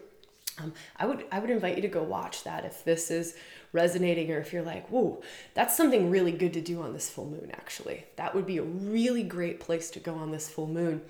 [0.63, 3.37] Um, I would I would invite you to go watch that if this is
[3.73, 5.21] resonating or if you're like, whoa,
[5.55, 7.51] that's something really good to do on this full moon.
[7.53, 11.03] Actually, that would be a really great place to go on this full moon.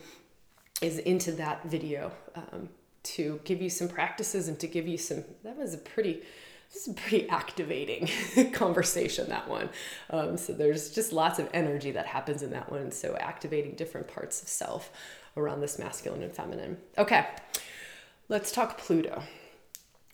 [0.80, 2.68] Is into that video um,
[3.04, 5.24] to give you some practices and to give you some.
[5.42, 6.22] That was a pretty
[6.76, 8.08] is a pretty activating
[8.52, 9.68] conversation that one.
[10.10, 12.90] Um, so there's just lots of energy that happens in that one.
[12.90, 14.90] So activating different parts of self
[15.36, 16.78] around this masculine and feminine.
[16.98, 17.26] Okay
[18.28, 19.22] let's talk pluto.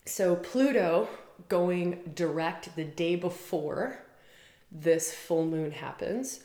[0.05, 1.09] So Pluto
[1.49, 4.03] going direct the day before
[4.73, 6.41] this full moon happens.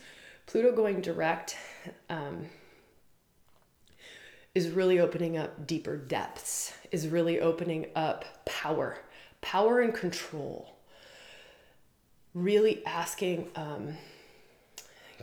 [0.46, 1.56] Pluto going direct
[2.08, 2.46] um,
[4.54, 8.98] is really opening up deeper depths, is really opening up power,
[9.46, 10.76] power and control.
[12.34, 13.96] Really asking, um,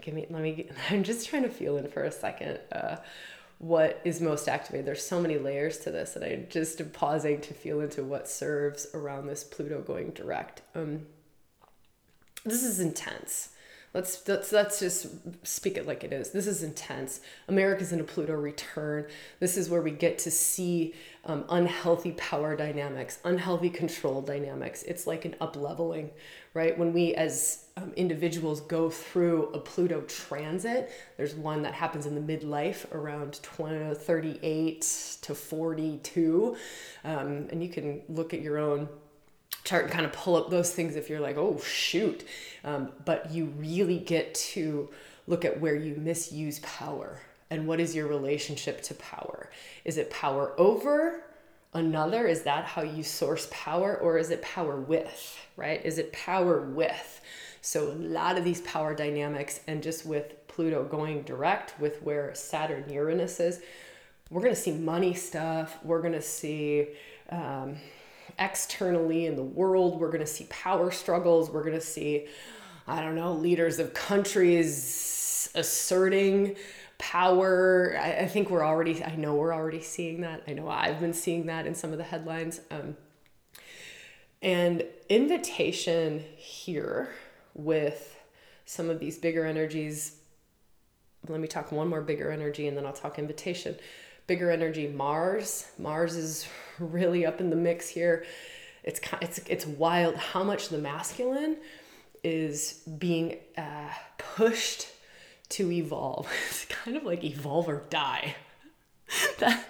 [0.01, 2.59] give me, let me, I'm just trying to feel in for a second.
[2.71, 2.97] Uh,
[3.59, 4.85] what is most activated.
[4.85, 8.27] There's so many layers to this, and I just am pausing to feel into what
[8.27, 10.61] serves around this Pluto going direct.
[10.75, 11.05] Um,
[12.43, 13.49] this is intense.
[13.93, 15.07] Let's, let's let's just
[15.45, 16.31] speak it like it is.
[16.31, 17.21] This is intense.
[17.47, 19.05] America's in a Pluto return.
[19.39, 24.81] This is where we get to see um, unhealthy power dynamics, unhealthy control dynamics.
[24.81, 26.09] It's like an up leveling,
[26.55, 26.75] right?
[26.75, 32.15] When we as um, individuals go through a Pluto transit, there's one that happens in
[32.15, 34.81] the midlife around 20, 38
[35.21, 36.57] to 42.
[37.03, 38.89] Um, and you can look at your own
[39.63, 42.25] chart and kind of pull up those things if you're like, oh, shoot.
[42.63, 44.89] Um, but you really get to
[45.27, 49.49] look at where you misuse power and what is your relationship to power.
[49.85, 51.23] Is it power over
[51.73, 52.27] another?
[52.27, 53.97] Is that how you source power?
[53.97, 55.83] Or is it power with, right?
[55.85, 57.21] Is it power with?
[57.61, 62.35] So, a lot of these power dynamics, and just with Pluto going direct with where
[62.35, 63.61] Saturn Uranus is,
[64.29, 65.77] we're going to see money stuff.
[65.81, 66.87] We're going to see.
[67.29, 67.77] Um,
[68.39, 69.99] externally in the world.
[69.99, 71.49] We're going to see power struggles.
[71.49, 72.27] We're going to see,
[72.87, 76.55] I don't know, leaders of countries asserting
[76.97, 77.97] power.
[77.99, 80.43] I, I, think we're already, I know we're already seeing that.
[80.47, 82.61] I know I've been seeing that in some of the headlines.
[82.71, 82.95] Um,
[84.41, 87.09] and invitation here
[87.53, 88.19] with
[88.65, 90.17] some of these bigger energies.
[91.27, 93.75] Let me talk one more bigger energy and then I'll talk invitation
[94.27, 95.67] bigger energy Mars.
[95.77, 96.47] Mars is
[96.79, 98.25] really up in the mix here.
[98.83, 101.57] It's it's it's wild how much the masculine
[102.23, 104.87] is being uh, pushed
[105.49, 106.27] to evolve.
[106.49, 108.35] It's kind of like evolve or die.
[109.39, 109.65] that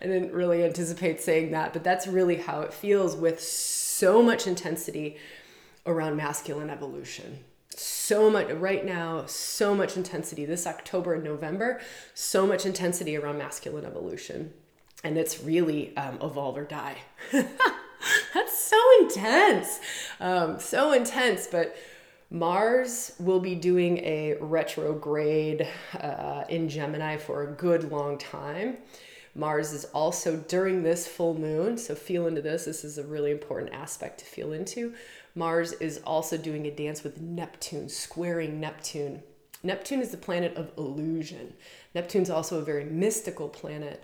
[0.00, 4.46] I didn't really anticipate saying that, but that's really how it feels with so much
[4.46, 5.16] intensity
[5.86, 7.44] around masculine evolution
[7.78, 11.80] so much right now so much intensity this october and november
[12.14, 14.52] so much intensity around masculine evolution
[15.04, 16.96] and it's really um, evolve or die
[17.32, 19.80] that's so intense
[20.20, 21.76] um, so intense but
[22.30, 25.66] mars will be doing a retrograde
[26.00, 28.76] uh, in gemini for a good long time
[29.36, 32.64] Mars is also during this full moon, so feel into this.
[32.64, 34.94] This is a really important aspect to feel into.
[35.36, 39.22] Mars is also doing a dance with Neptune, squaring Neptune.
[39.62, 41.52] Neptune is the planet of illusion.
[41.94, 44.02] Neptune's also a very mystical planet.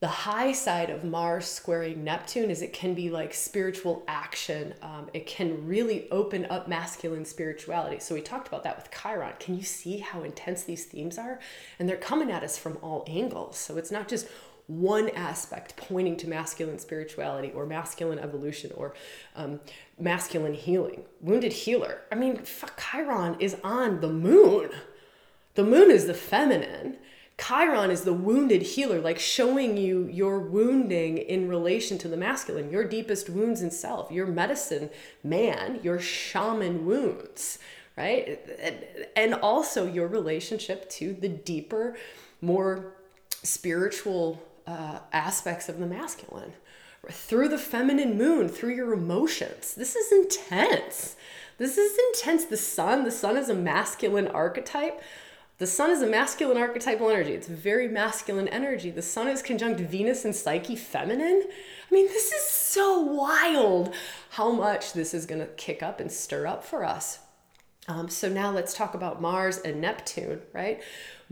[0.00, 4.74] The high side of Mars squaring Neptune is it can be like spiritual action.
[4.82, 8.00] Um, it can really open up masculine spirituality.
[8.00, 9.32] So we talked about that with Chiron.
[9.40, 11.40] Can you see how intense these themes are?
[11.78, 13.56] And they're coming at us from all angles.
[13.56, 14.28] So it's not just
[14.66, 18.94] one aspect pointing to masculine spirituality or masculine evolution or
[19.36, 19.60] um,
[19.98, 21.02] masculine healing.
[21.20, 22.00] Wounded healer.
[22.10, 24.70] I mean, fuck, Chiron is on the moon.
[25.54, 26.96] The moon is the feminine.
[27.38, 32.70] Chiron is the wounded healer, like showing you your wounding in relation to the masculine,
[32.70, 34.88] your deepest wounds in self, your medicine
[35.24, 37.58] man, your shaman wounds,
[37.98, 38.38] right?
[39.16, 41.96] And also your relationship to the deeper,
[42.40, 42.94] more
[43.42, 46.52] spiritual uh, aspects of the masculine
[47.10, 49.74] through the feminine moon, through your emotions.
[49.74, 51.16] This is intense.
[51.58, 52.46] This is intense.
[52.46, 55.02] The sun, the sun is a masculine archetype.
[55.58, 57.32] The sun is a masculine archetypal energy.
[57.32, 58.90] It's very masculine energy.
[58.90, 61.44] The sun is conjunct Venus and Psyche, feminine.
[61.46, 63.94] I mean, this is so wild
[64.30, 67.20] how much this is going to kick up and stir up for us.
[67.86, 70.82] Um, so now let's talk about Mars and Neptune, right?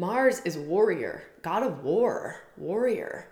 [0.02, 3.28] Mars is warrior, god of war, warrior.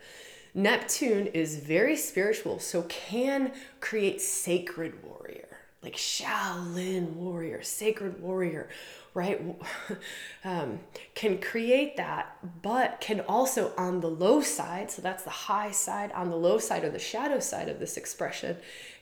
[0.55, 5.49] Neptune is very spiritual, so can create sacred warrior,
[5.83, 8.69] like Shaolin warrior, sacred warrior,
[9.15, 9.43] right?
[10.45, 10.79] Um,
[11.17, 16.13] can create that, but can also on the low side, so that's the high side,
[16.13, 18.57] on the low side or the shadow side of this expression,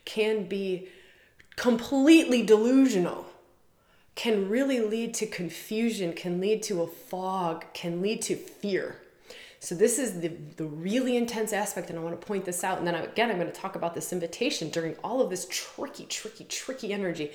[0.07, 0.89] can be
[1.57, 3.27] completely delusional
[4.19, 8.97] can really lead to confusion, can lead to a fog, can lead to fear.
[9.61, 12.79] So this is the, the really intense aspect, and I want to point this out.
[12.79, 16.05] And then again, I'm going to talk about this invitation during all of this tricky,
[16.05, 17.31] tricky, tricky energy.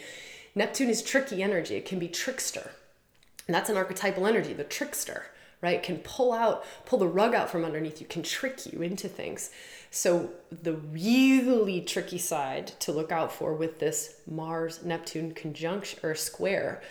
[0.56, 1.76] Neptune is tricky energy.
[1.76, 2.72] It can be trickster.
[3.48, 5.28] And that's an archetypal energy, the trickster,
[5.64, 5.82] right?
[5.82, 9.50] Can pull out, pull the rug out from underneath you, can trick you into things.
[9.90, 16.16] So, the really tricky side to look out for with this Mars Neptune conjunction or
[16.16, 16.82] square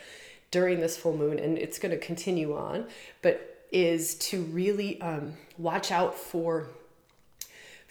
[0.50, 2.86] during this full moon, and it's going to continue on,
[3.20, 6.68] but is to really um, watch out for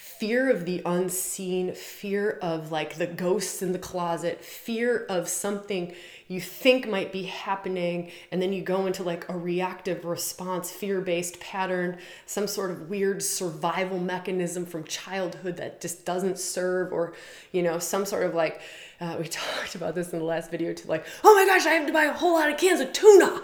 [0.01, 5.93] fear of the unseen, fear of like the ghosts in the closet, fear of something
[6.31, 11.01] you think might be happening, and then you go into like a reactive response, fear
[11.01, 17.13] based pattern, some sort of weird survival mechanism from childhood that just doesn't serve, or
[17.51, 18.61] you know, some sort of like,
[19.01, 21.71] uh, we talked about this in the last video too, like, oh my gosh, I
[21.71, 23.41] have to buy a whole lot of cans of tuna.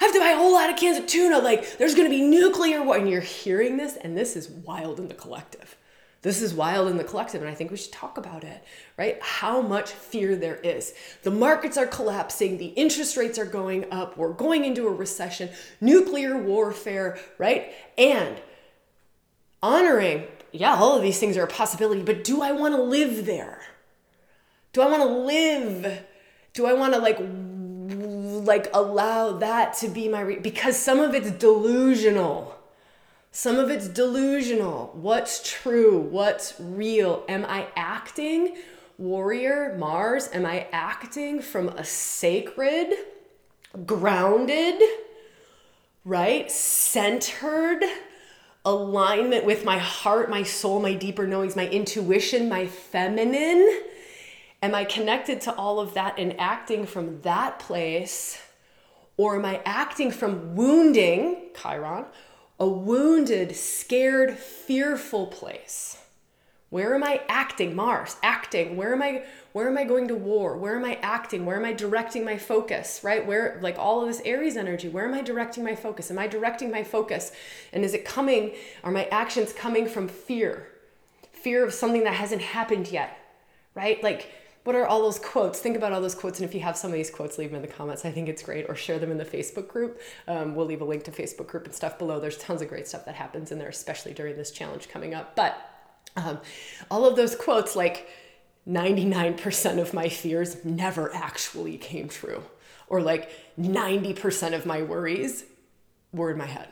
[0.00, 1.40] I have to buy a whole lot of cans of tuna.
[1.40, 2.96] Like, there's gonna be nuclear war.
[2.96, 5.76] And you're hearing this, and this is wild in the collective
[6.22, 8.62] this is wild in the collective, and I think we should talk about it,
[8.98, 9.18] right?
[9.22, 10.92] How much fear there is.
[11.22, 15.48] The markets are collapsing, the interest rates are going up, we're going into a recession,
[15.80, 17.72] nuclear warfare, right?
[17.96, 18.36] And
[19.62, 23.24] honoring, yeah, all of these things are a possibility, but do I want to live
[23.24, 23.62] there?
[24.72, 26.04] Do I want to live?
[26.52, 27.18] Do I want to like
[28.46, 32.59] like allow that to be my re- because some of it's delusional
[33.32, 34.90] some of it's delusional.
[34.94, 36.00] What's true?
[36.00, 37.24] What's real?
[37.28, 38.56] Am I acting,
[38.98, 40.28] warrior, Mars?
[40.32, 42.92] Am I acting from a sacred,
[43.86, 44.82] grounded,
[46.04, 46.50] right?
[46.50, 47.84] Centered
[48.64, 53.82] alignment with my heart, my soul, my deeper knowings, my intuition, my feminine?
[54.62, 58.42] Am I connected to all of that and acting from that place?
[59.16, 62.06] Or am I acting from wounding, Chiron?
[62.60, 65.96] A wounded, scared, fearful place.
[66.68, 67.74] Where am I acting?
[67.74, 68.76] Mars, acting.
[68.76, 70.56] Where am I where am I going to war?
[70.56, 71.44] Where am I acting?
[71.44, 73.00] Where am I directing my focus?
[73.02, 73.26] Right?
[73.26, 76.10] Where like all of this Aries energy, where am I directing my focus?
[76.10, 77.32] Am I directing my focus?
[77.72, 78.52] And is it coming
[78.84, 80.68] are my actions coming from fear?
[81.32, 83.16] Fear of something that hasn't happened yet.
[83.74, 84.00] Right?
[84.02, 84.30] Like
[84.64, 85.58] what are all those quotes?
[85.58, 87.56] Think about all those quotes, and if you have some of these quotes, leave them
[87.56, 88.04] in the comments.
[88.04, 90.00] I think it's great, or share them in the Facebook group.
[90.28, 92.20] Um, we'll leave a link to Facebook group and stuff below.
[92.20, 95.34] There's tons of great stuff that happens in there, especially during this challenge coming up.
[95.34, 95.58] But
[96.16, 96.40] um,
[96.90, 98.08] all of those quotes, like
[98.68, 102.42] 99% of my fears never actually came true,
[102.86, 105.44] or like 90% of my worries
[106.12, 106.68] were in my head.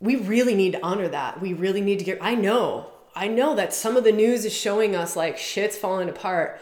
[0.00, 1.40] We really need to honor that.
[1.40, 4.52] We really need to get, I know I know that some of the news is
[4.52, 6.60] showing us like shit's falling apart,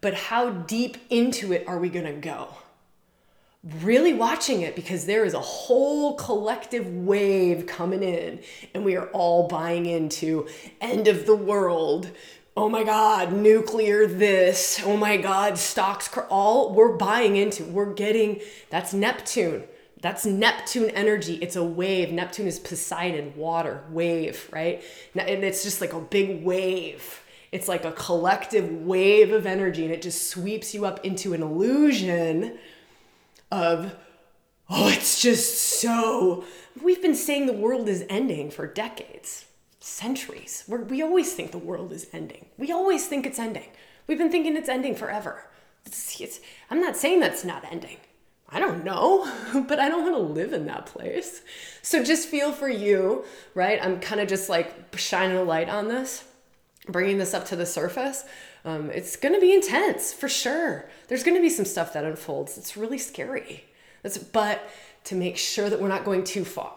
[0.00, 2.50] but how deep into it are we gonna go?
[3.82, 8.38] Really watching it because there is a whole collective wave coming in,
[8.72, 10.46] and we are all buying into
[10.80, 12.08] end of the world.
[12.56, 14.80] Oh my God, nuclear this.
[14.84, 17.64] Oh my God, stocks, all we're buying into.
[17.64, 18.40] We're getting
[18.70, 19.64] that's Neptune
[20.00, 21.34] that's Neptune energy.
[21.36, 22.12] It's a wave.
[22.12, 24.82] Neptune is Poseidon, water, wave, right?
[25.14, 27.22] And it's just like a big wave.
[27.50, 31.42] It's like a collective wave of energy, and it just sweeps you up into an
[31.42, 32.58] illusion
[33.50, 33.96] of,
[34.68, 36.44] oh, it's just so.
[36.82, 39.46] We've been saying the world is ending for decades,
[39.80, 40.64] centuries.
[40.68, 42.46] We're, we always think the world is ending.
[42.58, 43.70] We always think it's ending.
[44.06, 45.46] We've been thinking it's ending forever.
[45.86, 46.40] It's, it's,
[46.70, 47.96] I'm not saying that's not ending.
[48.50, 49.30] I don't know,
[49.68, 51.42] but I don't want to live in that place.
[51.82, 53.24] So just feel for you,
[53.54, 53.78] right?
[53.82, 56.24] I'm kind of just like shining a light on this,
[56.88, 58.24] bringing this up to the surface.
[58.64, 60.88] Um, it's going to be intense for sure.
[61.08, 62.58] There's going to be some stuff that unfolds.
[62.58, 63.64] It's really scary.
[64.02, 64.68] That's, but
[65.04, 66.76] to make sure that we're not going too far,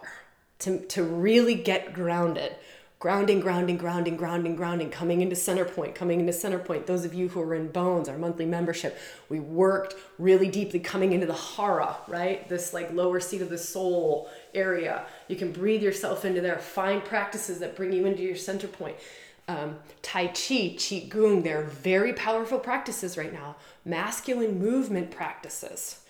[0.59, 2.55] to, to really get grounded,
[3.01, 6.85] grounding, grounding, grounding, grounding, grounding, coming into center point, coming into center point.
[6.85, 8.95] Those of you who are in Bones, our monthly membership,
[9.27, 12.47] we worked really deeply coming into the Hara, right?
[12.47, 15.07] This like lower seat of the soul area.
[15.27, 16.59] You can breathe yourself into there.
[16.59, 18.97] Find practices that bring you into your center point.
[19.47, 23.55] Um, tai Chi, Qi Gong, they're very powerful practices right now.
[23.83, 26.01] Masculine movement practices.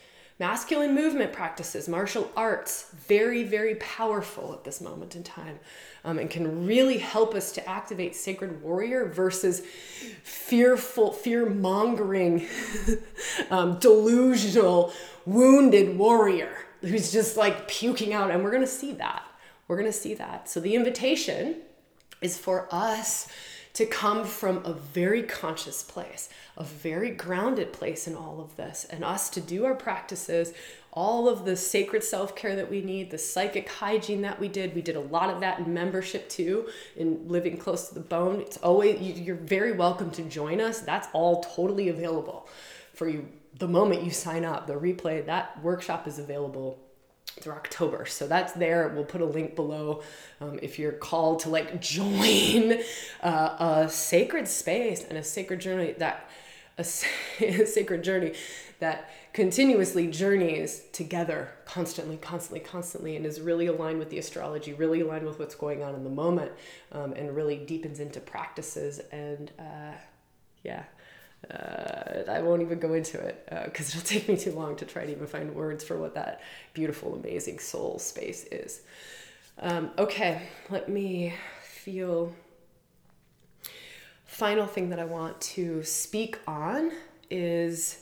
[0.42, 5.60] Masculine movement practices, martial arts, very, very powerful at this moment in time
[6.04, 9.60] um, and can really help us to activate sacred warrior versus
[10.24, 12.48] fearful, fear mongering,
[13.52, 14.92] um, delusional,
[15.28, 18.32] wounded warrior who's just like puking out.
[18.32, 19.22] And we're going to see that.
[19.68, 20.50] We're going to see that.
[20.50, 21.58] So the invitation
[22.20, 23.28] is for us
[23.74, 28.86] to come from a very conscious place, a very grounded place in all of this,
[28.90, 30.54] and us to do our practices
[30.94, 34.76] all of the sacred self care that we need, the psychic hygiene that we did.
[34.76, 38.42] We did a lot of that in membership too, in living close to the bone.
[38.42, 40.82] It's always, you're very welcome to join us.
[40.82, 42.50] That's all totally available
[42.94, 44.68] for you the moment you sign up.
[44.68, 46.80] The replay, that workshop is available
[47.40, 48.06] through October.
[48.06, 48.90] So that's there.
[48.90, 50.04] We'll put a link below
[50.40, 52.80] um, if you're called to like join
[53.22, 56.30] uh, a sacred space and a sacred journey that
[56.78, 58.34] a, a sacred journey
[58.80, 65.02] that continuously journeys together constantly, constantly, constantly, and is really aligned with the astrology, really
[65.02, 66.52] aligned with what's going on in the moment,
[66.92, 69.00] um, and really deepens into practices.
[69.12, 69.94] And uh,
[70.64, 70.84] yeah,
[71.50, 74.86] uh, I won't even go into it because uh, it'll take me too long to
[74.86, 76.42] try to even find words for what that
[76.74, 78.82] beautiful, amazing soul space is.
[79.60, 81.34] Um, okay, let me
[81.64, 82.34] feel.
[84.26, 86.92] Final thing that I want to speak on
[87.30, 88.02] is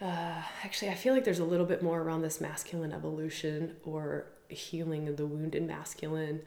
[0.00, 4.26] uh, actually, I feel like there's a little bit more around this masculine evolution or
[4.48, 6.42] healing of the wounded masculine.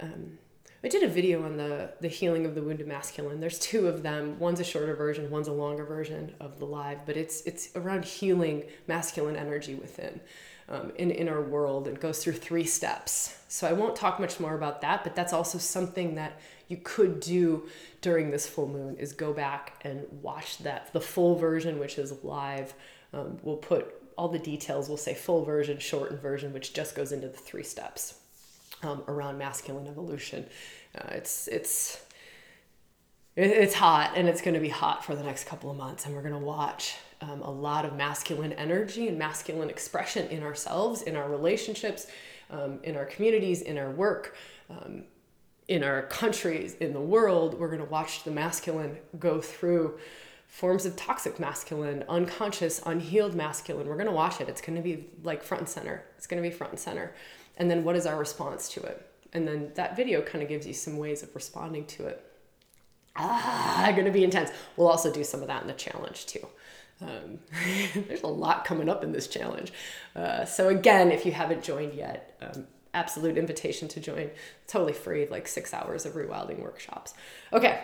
[0.00, 0.38] Um,
[0.82, 3.40] I did a video on the the healing of the wounded masculine.
[3.40, 4.38] There's two of them.
[4.38, 8.04] One's a shorter version, one's a longer version of the live, but it's it's around
[8.04, 10.20] healing masculine energy within
[10.68, 11.88] um, in in our world.
[11.88, 13.36] It goes through three steps.
[13.48, 17.18] So I won't talk much more about that, but that's also something that you could
[17.18, 17.68] do
[18.00, 22.12] during this full moon is go back and watch that the full version, which is
[22.22, 22.72] live.
[23.12, 24.88] Um, we'll put all the details.
[24.88, 28.17] We'll say full version, shortened version, which just goes into the three steps
[28.82, 30.46] um, around masculine evolution.
[30.94, 32.00] Uh, it's it's
[33.36, 36.14] it's hot and it's going to be hot for the next couple of months and
[36.14, 41.02] we're going to watch um, a lot of masculine energy and masculine expression in ourselves
[41.02, 42.08] in our relationships
[42.50, 44.34] um, in our communities in our work
[44.70, 45.04] um,
[45.68, 47.54] in our countries in the world.
[47.60, 49.98] We're going to watch the masculine go through
[50.48, 53.86] forms of toxic masculine unconscious unhealed masculine.
[53.86, 54.48] We're going to watch it.
[54.48, 56.04] It's going to be like front and center.
[56.16, 57.12] It's going to be front and center
[57.58, 59.04] and then what is our response to it?
[59.32, 62.24] And then that video kind of gives you some ways of responding to it.
[63.16, 64.50] Ah to be intense.
[64.76, 66.46] We'll also do some of that in the challenge too.
[67.00, 67.38] Um,
[68.08, 69.72] there's a lot coming up in this challenge.
[70.16, 74.30] Uh, so again if you haven't joined yet um, absolute invitation to join.
[74.66, 77.14] Totally free like six hours of rewilding workshops.
[77.52, 77.80] Okay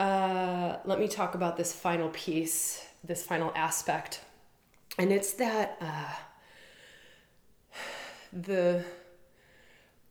[0.00, 4.20] uh, let me talk about this final piece this final aspect.
[4.98, 6.14] And it's that uh,
[8.32, 8.84] the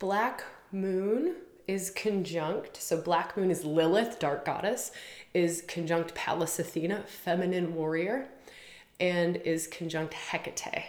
[0.01, 1.35] black moon
[1.67, 4.91] is conjunct, so black moon is Lilith, dark goddess,
[5.31, 8.27] is conjunct Pallas Athena, feminine warrior,
[8.99, 10.85] and is conjunct Hecate.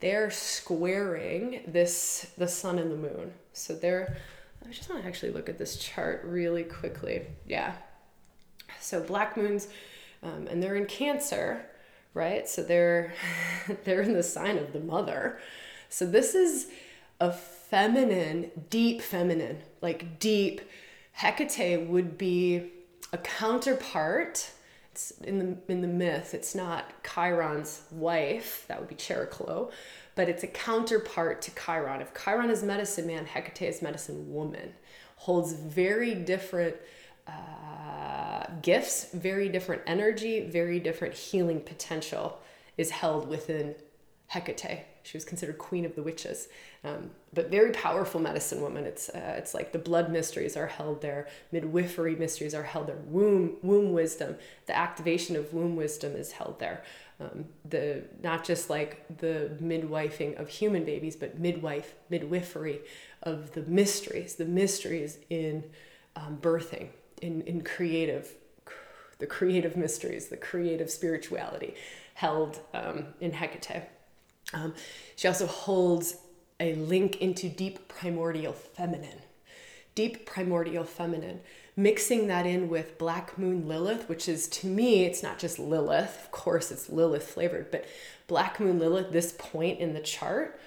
[0.00, 3.34] They're squaring this the sun and the moon.
[3.52, 4.16] So they're
[4.66, 7.26] I just want to actually look at this chart really quickly.
[7.46, 7.74] Yeah.
[8.80, 9.68] So black moons,
[10.22, 11.66] um, and they're in Cancer,
[12.14, 12.48] right?
[12.48, 13.12] So they're
[13.84, 15.38] they're in the sign of the mother.
[15.90, 16.68] So this is
[17.20, 17.34] a
[17.72, 20.60] feminine, deep feminine, like deep.
[21.12, 22.70] Hecate would be
[23.14, 24.50] a counterpart.
[24.90, 26.34] It's in the in the myth.
[26.34, 28.66] It's not Chiron's wife.
[28.68, 29.72] That would be Chariklo,
[30.14, 32.02] but it's a counterpart to Chiron.
[32.02, 34.74] If Chiron is medicine man, Hecate is medicine woman.
[35.16, 36.76] Holds very different
[37.26, 42.38] uh, gifts, very different energy, very different healing potential
[42.76, 43.74] is held within
[44.26, 44.84] Hecate.
[45.04, 46.48] She was considered queen of the witches,
[46.84, 48.84] um, but very powerful medicine woman.
[48.84, 52.98] It's uh, it's like the blood mysteries are held there, midwifery mysteries are held there,
[53.06, 56.82] womb womb wisdom, the activation of womb wisdom is held there.
[57.20, 62.80] Um, the not just like the midwifing of human babies, but midwife midwifery
[63.22, 65.64] of the mysteries, the mysteries in
[66.16, 66.88] um, birthing,
[67.22, 68.34] in in creative,
[69.18, 71.74] the creative mysteries, the creative spirituality
[72.14, 73.84] held um, in Hecate.
[74.52, 74.74] Um,
[75.16, 76.16] she also holds
[76.60, 79.22] a link into deep primordial feminine.
[79.94, 81.40] Deep primordial feminine.
[81.76, 86.24] Mixing that in with Black Moon Lilith, which is to me, it's not just Lilith,
[86.24, 87.86] of course, it's Lilith flavored, but
[88.26, 90.60] Black Moon Lilith, this point in the chart,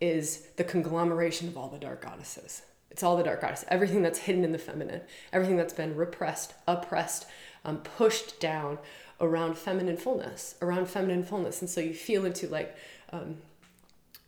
[0.00, 2.62] is the conglomeration of all the dark goddesses.
[2.90, 5.00] It's all the dark goddesses, everything that's hidden in the feminine,
[5.32, 7.26] everything that's been repressed, oppressed,
[7.64, 8.78] um, pushed down
[9.20, 11.60] around feminine fullness, around feminine fullness.
[11.60, 12.76] And so you feel into like
[13.12, 13.36] um,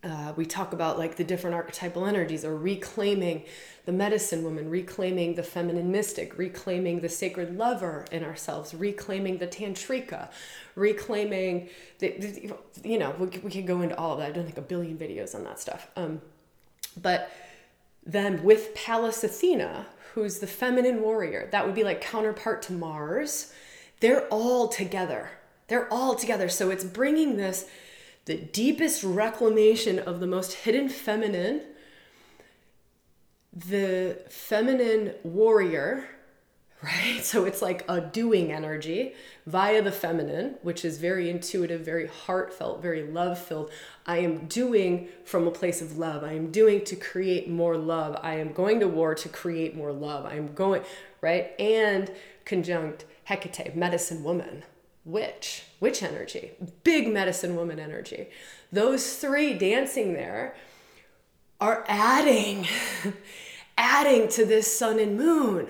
[0.04, 3.44] uh, we talk about like the different archetypal energies or reclaiming
[3.86, 9.46] the medicine woman, reclaiming the feminine mystic, reclaiming the sacred lover in ourselves, reclaiming the
[9.46, 10.28] tantrika,
[10.74, 14.28] reclaiming the, the you know, we, we could go into all of that.
[14.28, 15.88] I've done like a billion videos on that stuff.
[15.96, 16.20] Um,
[17.00, 17.30] but
[18.04, 23.52] then with Pallas Athena, who's the feminine warrior, that would be like counterpart to Mars.
[24.00, 25.30] They're all together.
[25.68, 26.48] They're all together.
[26.48, 27.66] So it's bringing this
[28.24, 31.62] the deepest reclamation of the most hidden feminine,
[33.52, 36.08] the feminine warrior,
[36.82, 37.24] right?
[37.24, 39.14] So it's like a doing energy
[39.46, 43.70] via the feminine, which is very intuitive, very heartfelt, very love filled.
[44.06, 46.24] I am doing from a place of love.
[46.24, 48.18] I am doing to create more love.
[48.22, 50.26] I am going to war to create more love.
[50.26, 50.82] I am going,
[51.22, 51.58] right?
[51.58, 52.10] And
[52.44, 54.64] conjunct Hecate, medicine woman,
[55.04, 56.52] witch, witch energy,
[56.82, 58.28] big medicine woman energy.
[58.72, 60.56] Those three dancing there
[61.60, 62.66] are adding,
[63.78, 65.68] adding to this sun and moon.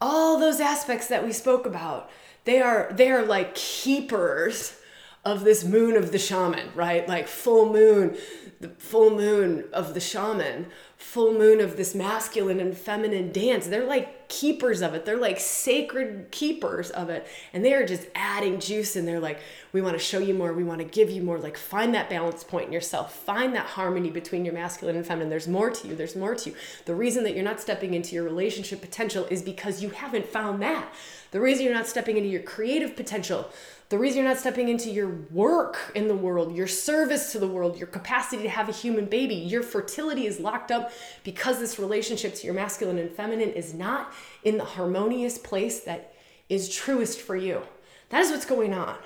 [0.00, 2.10] All those aspects that we spoke about
[2.44, 4.76] they are they are like keepers
[5.24, 7.06] of this moon of the shaman right?
[7.08, 8.16] Like full moon
[8.60, 13.66] the full moon of the shaman full moon of this masculine and feminine dance.
[13.66, 15.04] They're like keepers of it.
[15.04, 17.26] They're like sacred keepers of it.
[17.52, 19.40] And they are just adding juice and they're like
[19.72, 21.38] we want to show you more we want to give you more.
[21.38, 23.14] Like find that balance point in yourself.
[23.14, 25.28] Find that harmony between your masculine and feminine.
[25.28, 26.56] There's more to you there's more to you.
[26.86, 30.62] The reason that you're not stepping into your relationship potential is because you haven't found
[30.62, 30.88] that
[31.30, 33.50] the reason you're not stepping into your creative potential
[33.90, 37.48] the reason you're not stepping into your work in the world, your service to the
[37.48, 40.92] world, your capacity to have a human baby, your fertility is locked up
[41.24, 44.12] because this relationship to your masculine and feminine is not
[44.44, 46.14] in the harmonious place that
[46.48, 47.62] is truest for you.
[48.10, 48.96] That is what's going on.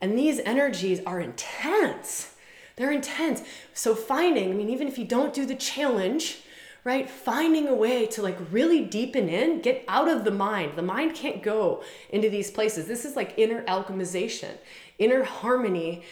[0.00, 2.36] And these energies are intense.
[2.76, 3.42] They're intense.
[3.74, 6.42] So, finding, I mean, even if you don't do the challenge,
[6.84, 7.08] right?
[7.08, 10.72] Finding a way to like really deepen in, get out of the mind.
[10.76, 12.86] The mind can't go into these places.
[12.86, 14.56] This is like inner alchemization,
[14.98, 16.02] inner harmony,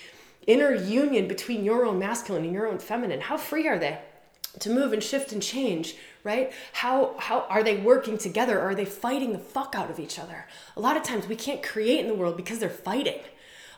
[0.47, 3.21] inner union between your own masculine and your own feminine.
[3.21, 3.99] How free are they?
[4.59, 5.95] to move and shift and change
[6.25, 10.19] right how how are they working together are they fighting the fuck out of each
[10.19, 10.47] other
[10.77, 13.21] a lot of times we can't create in the world because they're fighting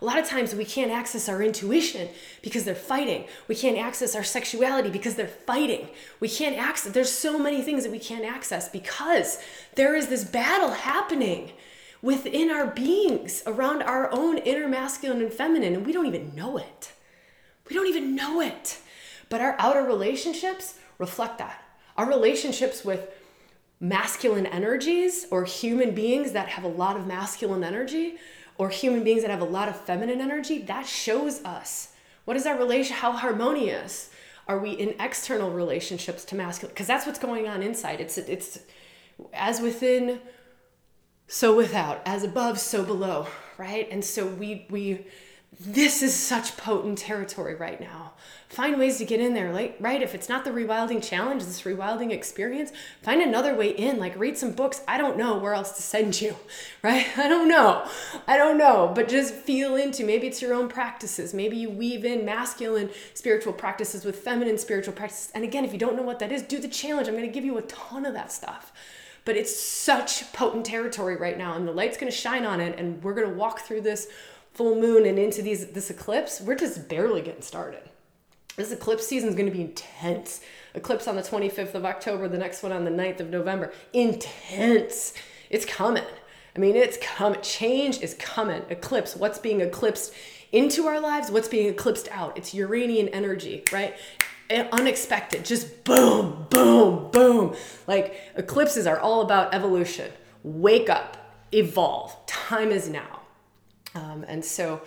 [0.03, 2.09] a lot of times we can't access our intuition
[2.43, 3.25] because they're fighting.
[3.47, 5.89] We can't access our sexuality because they're fighting.
[6.19, 9.39] We can't access, there's so many things that we can't access because
[9.77, 11.53] there is this battle happening
[12.03, 16.57] within our beings around our own inner masculine and feminine, and we don't even know
[16.57, 16.93] it.
[17.71, 18.81] We don't even know it.
[19.29, 21.63] But our outer relationships reflect that.
[21.97, 23.09] Our relationships with
[23.79, 28.17] masculine energies or human beings that have a lot of masculine energy
[28.59, 31.93] or human beings that have a lot of feminine energy, that shows us
[32.25, 34.11] what is our relation, how harmonious
[34.47, 36.73] are we in external relationships to masculine?
[36.73, 38.01] Because that's what's going on inside.
[38.01, 38.61] It's it's
[39.33, 40.21] as within,
[41.27, 43.27] so without, as above, so below,
[43.59, 43.89] right?
[43.91, 45.07] And so we we
[45.61, 48.15] this is such potent territory right now.
[48.49, 50.03] Find ways to get in there, like right.
[50.03, 52.73] If it's not the rewilding challenge, this rewilding experience,
[53.03, 53.99] find another way in.
[53.99, 54.81] Like read some books.
[54.89, 56.37] I don't know where else to send you,
[56.83, 57.07] right?
[57.19, 57.87] I don't know.
[58.27, 58.93] I don't know.
[58.95, 61.35] But just feel into maybe it's your own practices.
[61.35, 65.33] Maybe you weave in masculine spiritual practices with feminine spiritual practices.
[65.35, 67.09] And again, if you don't know what that is, do the challenge.
[67.09, 68.73] I'm going to give you a ton of that stuff
[69.25, 72.77] but it's such potent territory right now and the light's going to shine on it
[72.79, 74.09] and we're going to walk through this
[74.55, 77.83] full moon and into these this eclipse, we're just barely getting started.
[78.57, 80.43] This eclipse season is going to be intense.
[80.75, 83.73] Eclipse on the 25th of October, the next one on the 9th of November.
[83.93, 85.15] Intense.
[85.49, 86.05] It's coming.
[86.55, 87.41] I mean, it's coming.
[87.41, 88.63] Change is coming.
[88.69, 90.13] Eclipse, what's being eclipsed
[90.53, 92.37] into our lives, what's being eclipsed out.
[92.37, 93.95] It's Uranian energy, right?
[94.51, 97.57] Eh, unexpected, just boom, boom, boom.
[97.87, 100.13] Like eclipses are all about evolution.
[100.43, 101.17] Wake up,
[101.53, 102.15] evolve.
[102.27, 103.22] Time is now.
[103.95, 104.83] Um, and so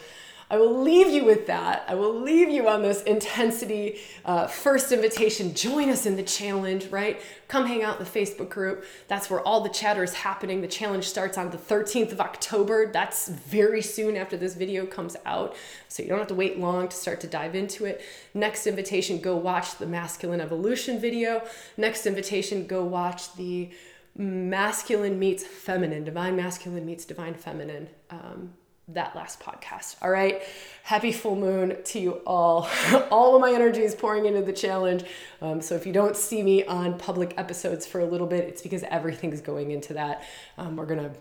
[0.50, 1.86] I will leave you with that.
[1.88, 5.56] I will leave you on this intensity uh, first invitation.
[5.56, 7.20] Join us in the challenge, right?
[7.48, 8.86] Come hang out in the Facebook group.
[9.08, 10.62] That's where all the chatter is happening.
[10.62, 12.92] The challenge starts on the 13th of October.
[12.92, 15.56] That's very soon after this video comes out.
[15.88, 18.04] So you don't have to wait long to start to dive into it.
[18.36, 21.44] Next invitation, go watch the masculine evolution video.
[21.76, 23.72] Next invitation, go watch the
[24.16, 27.90] masculine meets feminine, divine masculine meets divine feminine.
[28.12, 28.54] Um,
[28.90, 29.96] that last podcast.
[30.02, 30.44] All right.
[30.84, 32.70] Happy full moon to you all.
[33.12, 35.04] all of my energy is pouring into the challenge.
[35.42, 38.62] Um, so if you don't see me on public episodes for a little bit, it's
[38.62, 40.24] because everything's going into that.
[40.58, 41.12] Um, we're going to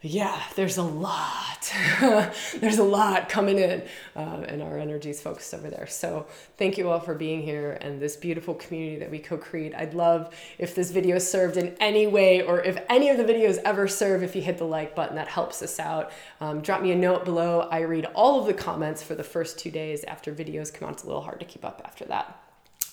[0.00, 1.72] yeah, there's a lot.
[2.60, 3.82] there's a lot coming in,
[4.14, 5.88] uh, and our energy is focused over there.
[5.88, 6.26] So,
[6.56, 9.74] thank you all for being here and this beautiful community that we co create.
[9.74, 13.58] I'd love if this video served in any way, or if any of the videos
[13.64, 16.12] ever serve, if you hit the like button, that helps us out.
[16.40, 17.62] Um, drop me a note below.
[17.62, 20.94] I read all of the comments for the first two days after videos come out.
[20.94, 22.40] It's a little hard to keep up after that.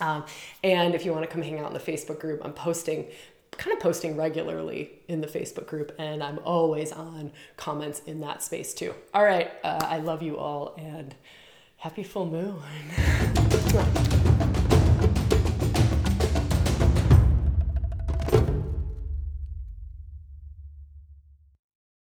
[0.02, 0.26] Um,
[0.64, 3.08] and if you want to come hang out in the Facebook group, I'm posting
[3.58, 8.44] kind of posting regularly in the Facebook group, and I'm always on comments in that
[8.44, 8.94] space too.
[9.14, 11.16] All right, uh, I love you all, and
[11.78, 12.62] happy full moon.